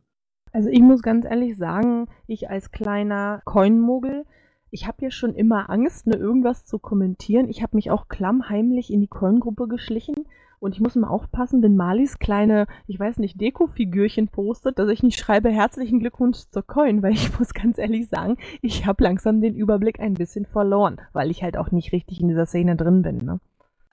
Also 0.52 0.70
ich 0.70 0.82
muss 0.82 1.02
ganz 1.02 1.26
ehrlich 1.26 1.58
sagen, 1.58 2.08
ich 2.28 2.50
als 2.50 2.72
kleiner 2.72 3.42
Coin-Mogel, 3.44 4.26
ich 4.76 4.88
habe 4.88 4.98
ja 5.00 5.10
schon 5.10 5.34
immer 5.36 5.70
Angst, 5.70 6.06
ne, 6.06 6.18
irgendwas 6.18 6.66
zu 6.66 6.80
kommentieren. 6.80 7.48
Ich 7.48 7.64
habe 7.64 7.78
mich 7.78 7.92
auch 7.92 8.10
klammheimlich 8.10 8.92
in 8.92 9.00
die 9.00 9.08
Coin-Gruppe 9.08 9.70
geschlichen 9.70 10.26
und 10.60 10.74
ich 10.74 10.82
muss 10.82 10.96
mal 10.96 11.08
aufpassen, 11.08 11.64
wenn 11.64 11.78
Malis 11.78 12.20
kleine, 12.20 12.68
ich 12.86 13.00
weiß 13.00 13.20
nicht, 13.20 13.40
Deko-Figürchen 13.40 14.28
postet, 14.28 14.78
dass 14.78 14.90
ich 14.90 15.02
nicht 15.02 15.18
schreibe 15.18 15.50
herzlichen 15.50 16.02
Glückwunsch 16.02 16.40
zur 16.52 16.64
Coin, 16.64 17.02
weil 17.02 17.14
ich 17.14 17.30
muss 17.40 17.54
ganz 17.54 17.78
ehrlich 17.78 18.10
sagen, 18.10 18.36
ich 18.62 18.86
habe 18.86 19.02
langsam 19.02 19.40
den 19.40 19.56
Überblick 19.56 20.02
ein 20.02 20.16
bisschen 20.16 20.46
verloren, 20.46 21.00
weil 21.14 21.32
ich 21.32 21.42
halt 21.42 21.56
auch 21.56 21.72
nicht 21.72 21.94
richtig 21.94 22.20
in 22.20 22.28
dieser 22.28 22.46
Szene 22.46 22.76
drin 22.76 23.02
bin. 23.02 23.20
Ne? 23.20 23.40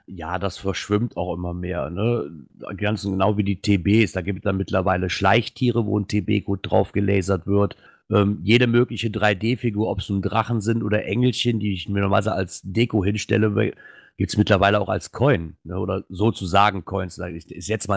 Ja, 0.06 0.40
das 0.40 0.58
verschwimmt 0.58 1.16
auch 1.16 1.32
immer 1.34 1.54
mehr, 1.54 1.90
ne? 1.90 2.28
Ganz 2.76 3.04
genau 3.04 3.36
wie 3.36 3.44
die 3.44 3.62
TBs. 3.62 4.10
Da 4.10 4.20
gibt 4.20 4.40
es 4.40 4.42
dann 4.42 4.56
mittlerweile 4.56 5.10
Schleichtiere, 5.10 5.86
wo 5.86 5.96
ein 5.96 6.08
TB-Code 6.08 6.62
drauf 6.62 6.90
gelasert 6.90 7.46
wird. 7.46 7.76
Ähm, 8.10 8.40
jede 8.42 8.66
mögliche 8.66 9.08
3D-Figur, 9.08 9.88
ob 9.88 10.00
es 10.00 10.08
nun 10.08 10.22
Drachen 10.22 10.60
sind 10.60 10.82
oder 10.82 11.04
Engelchen, 11.04 11.60
die 11.60 11.72
ich 11.72 11.88
mir 11.88 12.00
normalerweise 12.00 12.32
als 12.32 12.62
Deko 12.62 13.04
hinstelle, 13.04 13.72
gibt 14.16 14.30
es 14.30 14.36
mittlerweile 14.36 14.80
auch 14.80 14.88
als 14.88 15.12
Coin. 15.12 15.56
Ne? 15.64 15.78
Oder 15.78 16.04
sozusagen 16.08 16.84
Coins. 16.84 17.18
Ich, 17.18 17.50
ich 17.50 17.66
setze 17.66 17.88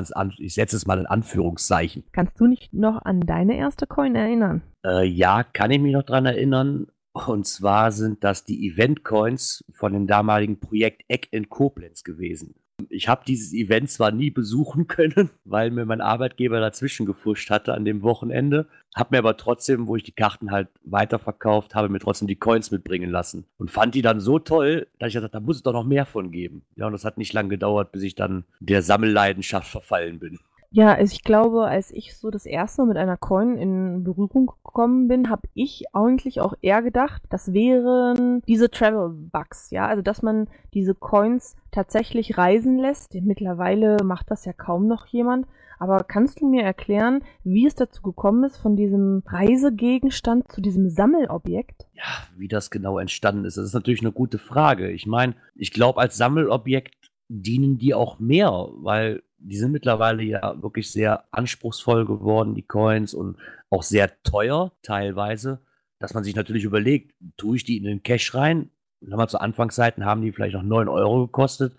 setz 0.48 0.74
es 0.74 0.86
mal 0.86 1.00
in 1.00 1.06
Anführungszeichen. 1.06 2.04
Kannst 2.12 2.40
du 2.40 2.48
nicht 2.48 2.74
noch 2.74 3.04
an 3.04 3.22
deine 3.22 3.58
erste 3.58 3.88
Coin 3.88 4.16
erinnern? 4.16 4.62
Äh, 4.86 5.06
ja, 5.06 5.44
kann 5.44 5.72
ich 5.72 5.80
mich 5.80 5.94
noch 5.94 6.04
dran 6.04 6.26
erinnern. 6.26 6.88
Und 7.14 7.48
zwar 7.48 7.92
sind 7.92 8.24
das 8.24 8.44
die 8.44 8.68
Event-Coins 8.68 9.64
von 9.72 9.94
dem 9.94 10.06
damaligen 10.06 10.60
Projekt 10.60 11.04
Eck 11.08 11.30
in 11.32 11.48
Koblenz 11.48 12.04
gewesen. 12.04 12.56
Ich 12.90 13.08
habe 13.08 13.24
dieses 13.26 13.54
Event 13.54 13.90
zwar 13.90 14.12
nie 14.12 14.32
besuchen 14.32 14.88
können, 14.88 15.30
weil 15.44 15.72
mir 15.72 15.86
mein 15.86 16.02
Arbeitgeber 16.02 16.60
dazwischen 16.60 17.06
gefuscht 17.06 17.50
hatte 17.50 17.74
an 17.74 17.86
dem 17.86 18.02
Wochenende, 18.02 18.68
habe 18.96 19.10
mir 19.12 19.20
aber 19.20 19.38
trotzdem, 19.38 19.88
wo 19.88 19.96
ich 19.96 20.04
die 20.04 20.12
Karten 20.12 20.52
halt 20.52 20.70
weiterverkauft 20.84 21.76
habe, 21.76 21.90
mir 21.90 22.00
trotzdem 22.00 22.28
die 22.28 22.36
Coins 22.36 22.72
mitbringen 22.72 23.10
lassen 23.10 23.46
und 23.58 23.72
fand 23.72 23.96
die 23.96 24.02
dann 24.02 24.20
so 24.20 24.40
toll, 24.40 24.88
dass 25.00 25.10
ich 25.10 25.16
gesagt, 25.16 25.36
da 25.36 25.40
muss 25.40 25.58
es 25.58 25.64
doch 25.64 25.74
noch 25.74 25.84
mehr 25.84 26.06
von 26.06 26.32
geben. 26.32 26.64
Ja, 26.76 26.88
und 26.88 26.94
das 26.94 27.06
hat 27.06 27.18
nicht 27.18 27.34
lange 27.34 27.50
gedauert, 27.50 27.92
bis 27.92 28.04
ich 28.04 28.16
dann 28.16 28.46
der 28.60 28.82
Sammelleidenschaft 28.82 29.70
verfallen 29.70 30.20
bin. 30.20 30.40
Ja, 30.76 30.94
also 30.94 31.14
ich 31.14 31.24
glaube, 31.24 31.68
als 31.68 31.90
ich 31.92 32.18
so 32.18 32.30
das 32.30 32.46
erste 32.46 32.82
Mal 32.82 32.90
mit 32.90 32.98
einer 32.98 33.16
Coin 33.16 33.58
in 33.58 34.04
Berührung 34.04 34.48
gekommen 34.48 35.08
bin, 35.08 35.30
habe 35.30 35.48
ich 35.54 35.86
eigentlich 35.94 36.42
auch 36.42 36.54
eher 36.62 36.82
gedacht, 36.82 37.22
das 37.30 37.54
wären 37.54 38.42
diese 38.46 38.70
Travel 38.70 39.08
Bugs, 39.32 39.72
ja, 39.72 39.88
also 39.88 40.02
dass 40.02 40.22
man 40.22 40.50
diese 40.74 40.94
Coins 40.94 41.56
tatsächlich 41.72 42.38
reisen 42.38 42.78
lässt. 42.78 43.14
Mittlerweile 43.14 44.04
macht 44.04 44.30
das 44.30 44.44
ja 44.44 44.52
kaum 44.52 44.90
noch 44.90 45.06
jemand. 45.06 45.48
Aber 45.80 46.00
kannst 46.00 46.42
du 46.42 46.50
mir 46.50 46.64
erklären, 46.64 47.24
wie 47.46 47.66
es 47.66 47.76
dazu 47.76 48.02
gekommen 48.02 48.44
ist, 48.44 48.58
von 48.58 48.76
diesem 48.76 49.24
Reisegegenstand 49.28 50.52
zu 50.52 50.60
diesem 50.60 50.90
Sammelobjekt? 50.90 51.88
Ja, 51.94 52.04
wie 52.36 52.50
das 52.50 52.70
genau 52.70 53.00
entstanden 53.00 53.46
ist, 53.46 53.56
das 53.56 53.68
ist 53.68 53.74
natürlich 53.74 54.02
eine 54.02 54.12
gute 54.12 54.40
Frage. 54.40 54.92
Ich 54.92 55.06
meine, 55.06 55.36
ich 55.56 55.72
glaube, 55.72 56.02
als 56.02 56.18
Sammelobjekt 56.18 56.96
dienen 57.30 57.78
die 57.78 57.94
auch 57.94 58.20
mehr, 58.20 58.68
weil 58.74 59.24
die 59.48 59.58
sind 59.58 59.72
mittlerweile 59.72 60.24
ja 60.24 60.62
wirklich 60.62 60.92
sehr 60.92 61.26
anspruchsvoll 61.32 62.06
geworden, 62.06 62.56
die 62.56 62.64
Coins, 62.64 63.14
und 63.14 63.38
auch 63.70 63.84
sehr 63.84 64.22
teuer 64.24 64.72
teilweise, 64.82 65.62
dass 66.00 66.14
man 66.14 66.24
sich 66.24 66.36
natürlich 66.36 66.64
überlegt, 66.64 67.14
tue 67.38 67.58
ich 67.58 67.64
die 67.64 67.78
in 67.78 67.84
den 67.84 68.04
Cash 68.04 68.34
rein? 68.34 68.70
Mal 69.02 69.28
zu 69.28 69.40
Anfangszeiten 69.40 70.06
haben 70.06 70.22
die 70.22 70.32
vielleicht 70.32 70.56
noch 70.56 70.64
9 70.64 70.88
Euro 70.88 71.28
gekostet. 71.28 71.76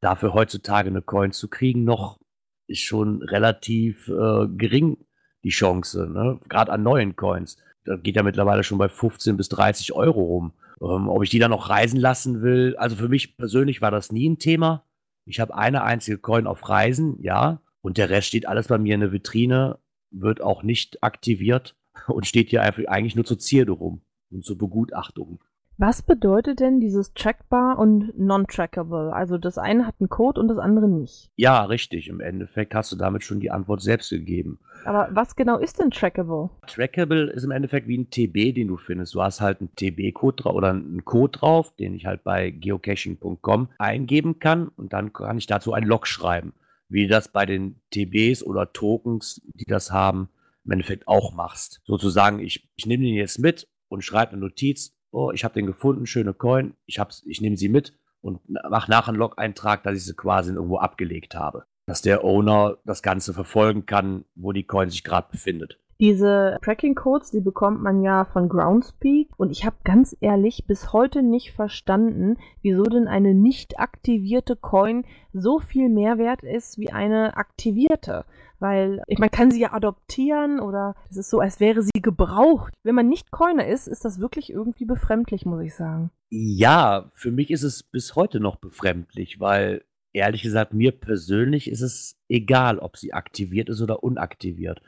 Dafür 0.00 0.32
heutzutage 0.32 0.88
eine 0.88 1.02
Coin 1.02 1.32
zu 1.32 1.48
kriegen, 1.48 1.82
noch 1.82 2.20
ist 2.68 2.82
schon 2.82 3.22
relativ 3.22 4.08
äh, 4.08 4.46
gering 4.48 4.98
die 5.42 5.50
Chance, 5.50 6.08
ne? 6.08 6.38
gerade 6.48 6.70
an 6.70 6.82
neuen 6.82 7.16
Coins. 7.16 7.56
Da 7.84 7.96
geht 7.96 8.16
ja 8.16 8.22
mittlerweile 8.22 8.62
schon 8.62 8.78
bei 8.78 8.88
15 8.88 9.36
bis 9.36 9.48
30 9.48 9.92
Euro 9.94 10.22
rum. 10.22 10.52
Ähm, 10.80 11.08
ob 11.08 11.24
ich 11.24 11.30
die 11.30 11.38
dann 11.38 11.50
noch 11.50 11.70
reisen 11.70 11.98
lassen 11.98 12.42
will, 12.42 12.76
also 12.76 12.94
für 12.96 13.08
mich 13.08 13.36
persönlich 13.36 13.80
war 13.80 13.90
das 13.90 14.12
nie 14.12 14.28
ein 14.28 14.38
Thema. 14.38 14.84
Ich 15.28 15.40
habe 15.40 15.54
eine 15.54 15.82
einzige 15.82 16.16
Coin 16.16 16.46
auf 16.46 16.70
Reisen, 16.70 17.22
ja, 17.22 17.60
und 17.82 17.98
der 17.98 18.08
Rest 18.08 18.28
steht 18.28 18.48
alles 18.48 18.68
bei 18.68 18.78
mir 18.78 18.94
in 18.94 19.00
der 19.00 19.12
Vitrine, 19.12 19.78
wird 20.10 20.40
auch 20.40 20.62
nicht 20.62 21.02
aktiviert 21.02 21.76
und 22.06 22.26
steht 22.26 22.48
hier 22.48 22.62
einfach 22.62 22.86
eigentlich 22.86 23.14
nur 23.14 23.26
zur 23.26 23.38
Zierde 23.38 23.72
rum 23.72 24.00
und 24.30 24.44
zur 24.44 24.56
Begutachtung. 24.56 25.44
Was 25.80 26.02
bedeutet 26.02 26.58
denn 26.58 26.80
dieses 26.80 27.14
Trackbar 27.14 27.78
und 27.78 28.18
Non-Trackable? 28.18 29.12
Also 29.12 29.38
das 29.38 29.58
eine 29.58 29.86
hat 29.86 29.94
einen 30.00 30.08
Code 30.08 30.40
und 30.40 30.48
das 30.48 30.58
andere 30.58 30.88
nicht. 30.88 31.30
Ja, 31.36 31.62
richtig. 31.62 32.08
Im 32.08 32.18
Endeffekt 32.18 32.74
hast 32.74 32.90
du 32.90 32.96
damit 32.96 33.22
schon 33.22 33.38
die 33.38 33.52
Antwort 33.52 33.80
selbst 33.80 34.10
gegeben. 34.10 34.58
Aber 34.84 35.08
was 35.12 35.36
genau 35.36 35.56
ist 35.56 35.78
denn 35.78 35.92
Trackable? 35.92 36.50
Trackable 36.66 37.30
ist 37.30 37.44
im 37.44 37.52
Endeffekt 37.52 37.86
wie 37.86 37.96
ein 37.96 38.10
TB, 38.10 38.56
den 38.56 38.66
du 38.66 38.76
findest. 38.76 39.14
Du 39.14 39.22
hast 39.22 39.40
halt 39.40 39.60
einen 39.60 39.72
TB-Code 39.76 40.42
drauf 40.42 40.54
oder 40.56 40.70
einen 40.70 41.04
Code 41.04 41.38
drauf, 41.38 41.72
den 41.76 41.94
ich 41.94 42.06
halt 42.06 42.24
bei 42.24 42.50
geocaching.com 42.50 43.68
eingeben 43.78 44.40
kann 44.40 44.66
und 44.68 44.92
dann 44.92 45.12
kann 45.12 45.38
ich 45.38 45.46
dazu 45.46 45.74
einen 45.74 45.86
Log 45.86 46.08
schreiben. 46.08 46.54
Wie 46.88 47.04
du 47.04 47.10
das 47.10 47.28
bei 47.28 47.46
den 47.46 47.76
TBs 47.92 48.42
oder 48.42 48.72
Tokens, 48.72 49.40
die 49.54 49.66
das 49.66 49.92
haben, 49.92 50.28
im 50.64 50.72
Endeffekt 50.72 51.06
auch 51.06 51.32
machst. 51.32 51.82
Sozusagen, 51.84 52.40
ich, 52.40 52.68
ich 52.74 52.86
nehme 52.86 53.04
den 53.04 53.14
jetzt 53.14 53.38
mit 53.38 53.68
und 53.88 54.02
schreibe 54.02 54.32
eine 54.32 54.40
Notiz, 54.40 54.97
oh, 55.10 55.30
ich 55.32 55.44
habe 55.44 55.54
den 55.54 55.66
gefunden, 55.66 56.06
schöne 56.06 56.34
Coin, 56.34 56.74
ich, 56.86 57.00
ich 57.26 57.40
nehme 57.40 57.56
sie 57.56 57.68
mit 57.68 57.94
und 58.20 58.40
mache 58.48 58.90
nachher 58.90 59.08
einen 59.08 59.18
Log-Eintrag, 59.18 59.82
dass 59.82 59.96
ich 59.96 60.04
sie 60.04 60.14
quasi 60.14 60.52
irgendwo 60.52 60.78
abgelegt 60.78 61.34
habe. 61.34 61.64
Dass 61.86 62.02
der 62.02 62.24
Owner 62.24 62.78
das 62.84 63.02
Ganze 63.02 63.32
verfolgen 63.32 63.86
kann, 63.86 64.24
wo 64.34 64.52
die 64.52 64.64
Coin 64.64 64.90
sich 64.90 65.04
gerade 65.04 65.28
befindet. 65.30 65.78
Diese 66.00 66.58
Tracking-Codes, 66.62 67.32
die 67.32 67.40
bekommt 67.40 67.82
man 67.82 68.02
ja 68.02 68.24
von 68.24 68.48
Groundspeak 68.48 69.30
und 69.36 69.50
ich 69.50 69.64
habe 69.64 69.74
ganz 69.82 70.16
ehrlich 70.20 70.64
bis 70.64 70.92
heute 70.92 71.24
nicht 71.24 71.52
verstanden, 71.52 72.36
wieso 72.62 72.84
denn 72.84 73.08
eine 73.08 73.34
nicht 73.34 73.80
aktivierte 73.80 74.54
Coin 74.54 75.04
so 75.32 75.58
viel 75.58 75.88
mehr 75.88 76.16
wert 76.16 76.44
ist 76.44 76.78
wie 76.78 76.92
eine 76.92 77.36
aktivierte. 77.36 78.26
Weil 78.60 79.02
man 79.18 79.30
kann 79.30 79.50
sie 79.50 79.60
ja 79.60 79.72
adoptieren 79.72 80.60
oder 80.60 80.94
es 81.10 81.16
ist 81.16 81.30
so, 81.30 81.40
als 81.40 81.60
wäre 81.60 81.82
sie 81.82 82.02
gebraucht. 82.02 82.74
Wenn 82.82 82.94
man 82.94 83.08
nicht 83.08 83.30
Coiner 83.30 83.66
ist, 83.66 83.86
ist 83.86 84.04
das 84.04 84.18
wirklich 84.18 84.50
irgendwie 84.50 84.84
befremdlich, 84.84 85.46
muss 85.46 85.62
ich 85.62 85.74
sagen. 85.74 86.10
Ja, 86.30 87.10
für 87.14 87.30
mich 87.30 87.50
ist 87.50 87.62
es 87.62 87.82
bis 87.82 88.16
heute 88.16 88.40
noch 88.40 88.56
befremdlich, 88.56 89.40
weil 89.40 89.84
ehrlich 90.12 90.42
gesagt, 90.42 90.74
mir 90.74 90.92
persönlich 90.92 91.70
ist 91.70 91.82
es 91.82 92.18
egal, 92.28 92.78
ob 92.78 92.96
sie 92.96 93.12
aktiviert 93.12 93.68
ist 93.68 93.80
oder 93.80 94.02
unaktiviert 94.02 94.82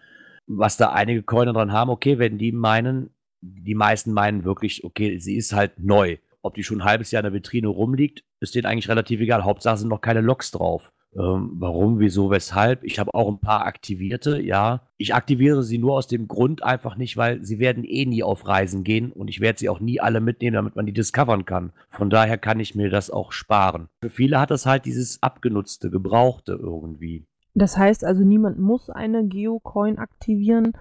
was 0.50 0.76
da 0.76 0.90
einige 0.90 1.22
Coiner 1.22 1.52
dran 1.52 1.72
haben, 1.72 1.90
okay, 1.90 2.18
wenn 2.18 2.36
die 2.36 2.50
meinen, 2.50 3.10
die 3.40 3.74
meisten 3.74 4.12
meinen 4.12 4.44
wirklich, 4.44 4.84
okay, 4.84 5.18
sie 5.18 5.36
ist 5.36 5.52
halt 5.52 5.78
neu. 5.78 6.16
Ob 6.42 6.54
die 6.54 6.64
schon 6.64 6.80
ein 6.80 6.84
halbes 6.84 7.10
Jahr 7.10 7.20
in 7.20 7.24
der 7.24 7.32
Vitrine 7.32 7.68
rumliegt, 7.68 8.24
ist 8.40 8.54
denen 8.54 8.66
eigentlich 8.66 8.88
relativ 8.88 9.20
egal. 9.20 9.44
Hauptsache 9.44 9.76
sind 9.76 9.88
noch 9.88 10.00
keine 10.00 10.22
Loks 10.22 10.50
drauf. 10.50 10.92
Ähm, 11.16 11.50
warum, 11.54 11.98
wieso, 11.98 12.30
weshalb? 12.30 12.84
Ich 12.84 13.00
habe 13.00 13.12
auch 13.14 13.28
ein 13.28 13.40
paar 13.40 13.66
aktivierte, 13.66 14.40
ja. 14.40 14.82
Ich 14.96 15.14
aktiviere 15.14 15.64
sie 15.64 15.78
nur 15.78 15.94
aus 15.94 16.06
dem 16.06 16.28
Grund 16.28 16.62
einfach 16.62 16.96
nicht, 16.96 17.16
weil 17.16 17.44
sie 17.44 17.58
werden 17.58 17.82
eh 17.84 18.06
nie 18.06 18.22
auf 18.22 18.46
Reisen 18.46 18.84
gehen 18.84 19.10
und 19.10 19.28
ich 19.28 19.40
werde 19.40 19.58
sie 19.58 19.68
auch 19.68 19.80
nie 19.80 20.00
alle 20.00 20.20
mitnehmen, 20.20 20.54
damit 20.54 20.76
man 20.76 20.86
die 20.86 20.92
discovern 20.92 21.44
kann. 21.44 21.72
Von 21.88 22.10
daher 22.10 22.38
kann 22.38 22.60
ich 22.60 22.76
mir 22.76 22.90
das 22.90 23.10
auch 23.10 23.32
sparen. 23.32 23.88
Für 24.02 24.10
viele 24.10 24.40
hat 24.40 24.52
das 24.52 24.66
halt 24.66 24.84
dieses 24.84 25.20
abgenutzte, 25.22 25.90
gebrauchte 25.90 26.52
irgendwie. 26.52 27.26
Das 27.54 27.76
heißt 27.76 28.04
also, 28.04 28.22
niemand 28.22 28.60
muss 28.60 28.88
eine 28.88 29.26
Geocoin 29.26 29.98
aktivieren. 29.98 30.72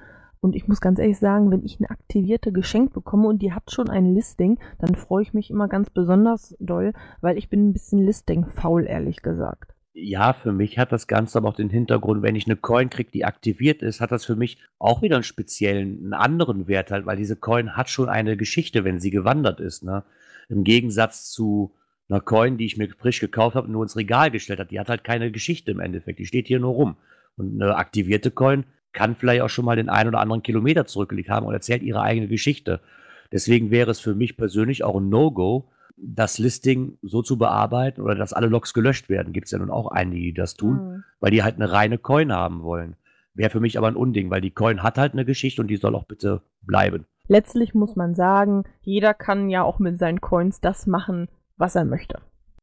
Und 0.42 0.56
ich 0.56 0.68
muss 0.68 0.80
ganz 0.80 1.00
ehrlich 1.00 1.20
sagen, 1.20 1.52
wenn 1.52 1.66
ich 1.66 1.80
eine 1.80 1.90
aktivierte 1.90 2.54
geschenkt 2.54 2.94
bekomme 2.94 3.28
und 3.28 3.42
die 3.42 3.52
hat 3.52 3.72
schon 3.72 3.90
ein 3.90 4.14
Listing, 4.14 4.58
dann 4.78 4.96
freue 4.96 5.24
ich 5.24 5.34
mich 5.34 5.50
immer 5.50 5.68
ganz 5.68 5.90
besonders 5.90 6.56
doll, 6.60 6.94
weil 7.20 7.38
ich 7.38 7.50
bin 7.50 7.68
ein 7.68 7.74
bisschen 7.74 8.00
Listing-faul, 8.00 8.86
ehrlich 8.86 9.22
gesagt. 9.22 9.74
Ja, 9.93 10.34
für 10.34 10.51
mich 10.51 10.77
hat 10.77 10.91
das 10.91 11.08
Ganze 11.08 11.38
aber 11.38 11.50
auch 11.50 11.55
den 11.55 11.69
Hintergrund, 11.69 12.22
wenn 12.22 12.36
ich 12.36 12.46
eine 12.46 12.55
Coin 12.55 12.89
kriege, 12.89 13.10
die 13.12 13.25
aktiviert 13.25 13.81
ist, 13.81 14.01
hat 14.01 14.12
das 14.12 14.24
für 14.24 14.36
mich 14.36 14.58
auch 14.77 15.01
wieder 15.01 15.15
einen 15.15 15.24
speziellen, 15.24 16.00
einen 16.00 16.13
anderen 16.13 16.67
Wert 16.67 16.91
halt, 16.91 17.05
weil 17.05 17.17
diese 17.17 17.36
Coin 17.36 17.75
hat 17.75 17.89
schon 17.89 18.08
eine 18.08 18.38
Geschichte, 18.38 18.84
wenn 18.84 19.00
sie 19.00 19.10
gewandert 19.10 19.60
ist. 19.60 19.84
Ne? 19.84 20.03
Im 20.48 20.63
Gegensatz 20.63 21.31
zu 21.31 21.74
einer 22.08 22.22
Coin, 22.22 22.58
die 22.58 22.65
ich 22.65 22.77
mir 22.77 22.89
frisch 22.98 23.19
gekauft 23.19 23.55
habe 23.55 23.67
und 23.67 23.74
nur 23.74 23.84
ins 23.84 23.96
Regal 23.96 24.31
gestellt 24.31 24.60
habe. 24.60 24.69
Die 24.69 24.79
hat 24.79 24.89
halt 24.89 25.03
keine 25.03 25.31
Geschichte 25.31 25.72
im 25.72 25.79
Endeffekt. 25.79 26.19
Die 26.19 26.25
steht 26.25 26.48
hier 26.48 26.60
nur 26.60 26.74
rum. 26.74 26.98
Und 27.36 27.62
eine 27.62 27.75
aktivierte 27.75 28.31
Coin 28.31 28.65
kann 28.93 29.15
vielleicht 29.15 29.41
auch 29.41 29.50
schon 29.50 29.65
mal 29.65 29.75
den 29.75 29.89
einen 29.89 30.10
oder 30.10 30.19
anderen 30.19 30.43
Kilometer 30.43 30.86
zurückgelegt 30.86 31.29
haben 31.29 31.46
und 31.46 31.53
erzählt 31.53 31.84
ihre 31.84 32.01
eigene 32.01 32.27
Geschichte. 32.27 32.81
Deswegen 33.31 33.69
wäre 33.69 33.91
es 33.91 34.00
für 34.00 34.15
mich 34.15 34.38
persönlich 34.38 34.84
auch 34.84 35.00
ein 35.00 35.10
No-Go, 35.10 35.69
das 36.01 36.38
Listing 36.38 36.98
so 37.01 37.22
zu 37.22 37.38
bearbeiten 37.38 38.01
oder 38.01 38.15
dass 38.15 38.34
alle 38.34 38.48
Logs 38.48 38.74
gelöscht 38.74 39.10
werden. 39.10 39.34
Gibt 39.34 39.46
es 39.46 39.51
ja 39.51 39.60
nun 39.60 39.70
auch 39.70 39.91
einige, 39.91 40.22
die 40.22 40.34
das 40.34 40.56
tun, 40.56 40.74
mhm. 40.74 41.03
weil 41.20 41.32
die 41.32 41.44
halt 41.44 41.56
eine 41.56 41.72
reine 41.72 41.98
Coin 41.98 42.32
haben 42.32 42.63
wollen. 42.63 42.96
Wäre 43.34 43.50
für 43.50 43.60
mich 43.60 43.77
aber 43.77 43.88
ein 43.88 43.96
Unding, 43.96 44.29
weil 44.29 44.41
die 44.41 44.51
Coin 44.51 44.84
hat 44.84 44.98
halt 44.98 45.13
eine 45.13 45.25
Geschichte 45.25 45.62
und 45.62 45.68
die 45.68 45.77
soll 45.77 45.96
auch 45.96 46.06
bitte 46.06 46.41
bleiben. 46.62 47.06
Letztlich 47.27 47.74
muss 47.75 47.96
man 47.96 48.15
sagen, 48.15 48.63
jeder 48.82 49.13
kann 49.13 49.50
ja 49.50 49.63
auch 49.63 49.79
mit 49.79 50.00
seinen 50.00 50.20
Coins 50.20 50.62
das 50.62 50.88
machen, 50.88 51.27
was 51.58 51.75
er 51.75 51.86
möchte. 51.86 52.20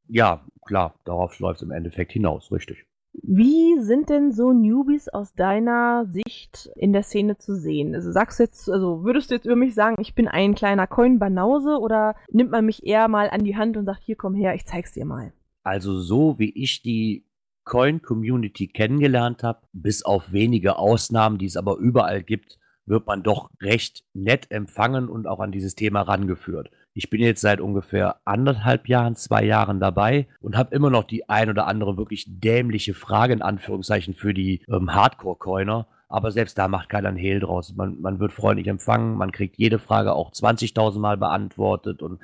Ja, 0.09 0.45
klar, 0.67 0.95
darauf 1.05 1.39
läuft 1.39 1.61
es 1.61 1.63
im 1.63 1.71
Endeffekt 1.71 2.13
hinaus, 2.13 2.51
richtig. 2.51 2.85
Wie 3.23 3.81
sind 3.81 4.11
denn 4.11 4.33
so 4.33 4.53
Newbies 4.53 5.09
aus 5.09 5.35
deiner 5.35 6.07
Sicht 6.07 6.71
in 6.77 6.93
der 6.93 7.03
Szene 7.03 7.39
zu 7.39 7.55
sehen? 7.55 7.95
Also 7.95 8.13
sagst 8.13 8.39
jetzt, 8.41 8.69
also 8.69 9.05
würdest 9.05 9.31
du 9.31 9.35
jetzt 9.35 9.47
über 9.47 9.57
mich 9.57 9.75
sagen, 9.75 9.97
ich 10.01 10.15
bin 10.15 10.29
ein 10.29 10.55
kleiner 10.55 10.87
Coin-Banause 10.87 11.79
oder 11.79 12.15
nimmt 12.31 12.51
man 12.51 12.67
mich 12.67 12.87
eher 12.87 13.09
mal 13.09 13.31
an 13.31 13.45
die 13.45 13.57
Hand 13.57 13.77
und 13.77 13.87
sagt, 13.87 14.03
hier 14.03 14.17
komm 14.17 14.35
her, 14.35 14.55
ich 14.55 14.67
zeig's 14.67 14.93
dir 14.93 15.05
mal? 15.05 15.33
Also 15.63 15.99
so 15.99 16.39
wie 16.39 16.51
ich 16.51 16.83
die 16.83 17.25
Coin-Community 17.65 18.69
kennengelernt 18.69 19.43
habe, 19.43 19.61
bis 19.73 20.05
auf 20.05 20.33
wenige 20.33 20.79
Ausnahmen, 20.79 21.39
die 21.39 21.47
es 21.47 21.57
aber 21.57 21.77
überall 21.77 22.23
gibt, 22.23 22.59
wird 22.85 23.07
man 23.07 23.23
doch 23.23 23.51
recht 23.61 24.05
nett 24.15 24.51
empfangen 24.51 25.09
und 25.09 25.27
auch 25.27 25.41
an 25.41 25.53
dieses 25.53 25.75
Thema 25.75 26.03
rangeführt 26.03 26.71
Ich 26.97 27.11
bin 27.11 27.21
jetzt 27.21 27.43
seit 27.43 27.61
ungefähr 27.61 28.17
anderthalb 28.25 28.89
Jahren, 28.89 29.17
zwei 29.17 29.45
Jahren 29.45 29.81
dabei 29.81 30.29
und 30.41 30.57
habe 30.57 30.75
immer 30.75 30.89
noch 30.89 31.05
die 31.05 31.29
ein 31.29 31.51
oder 31.51 31.67
andere 31.67 31.99
wirklich 31.99 32.25
dämliche 32.27 32.95
Frage 32.95 33.35
in 33.35 33.43
Anführungszeichen 33.43 34.15
für 34.15 34.33
die 34.33 34.63
ähm, 34.67 34.95
Hardcore-Coiner. 34.95 35.87
Aber 36.09 36.31
selbst 36.31 36.57
da 36.57 36.69
macht 36.69 36.89
keiner 36.89 37.09
einen 37.09 37.19
Hehl 37.19 37.39
draus. 37.39 37.75
Man, 37.77 38.01
man 38.01 38.19
wird 38.19 38.33
freundlich 38.33 38.67
empfangen, 38.69 39.19
man 39.19 39.31
kriegt 39.31 39.59
jede 39.59 39.79
Frage 39.79 40.15
auch 40.15 40.33
20.000 40.33 40.99
Mal 40.99 41.19
beantwortet 41.19 42.01
und 42.01 42.19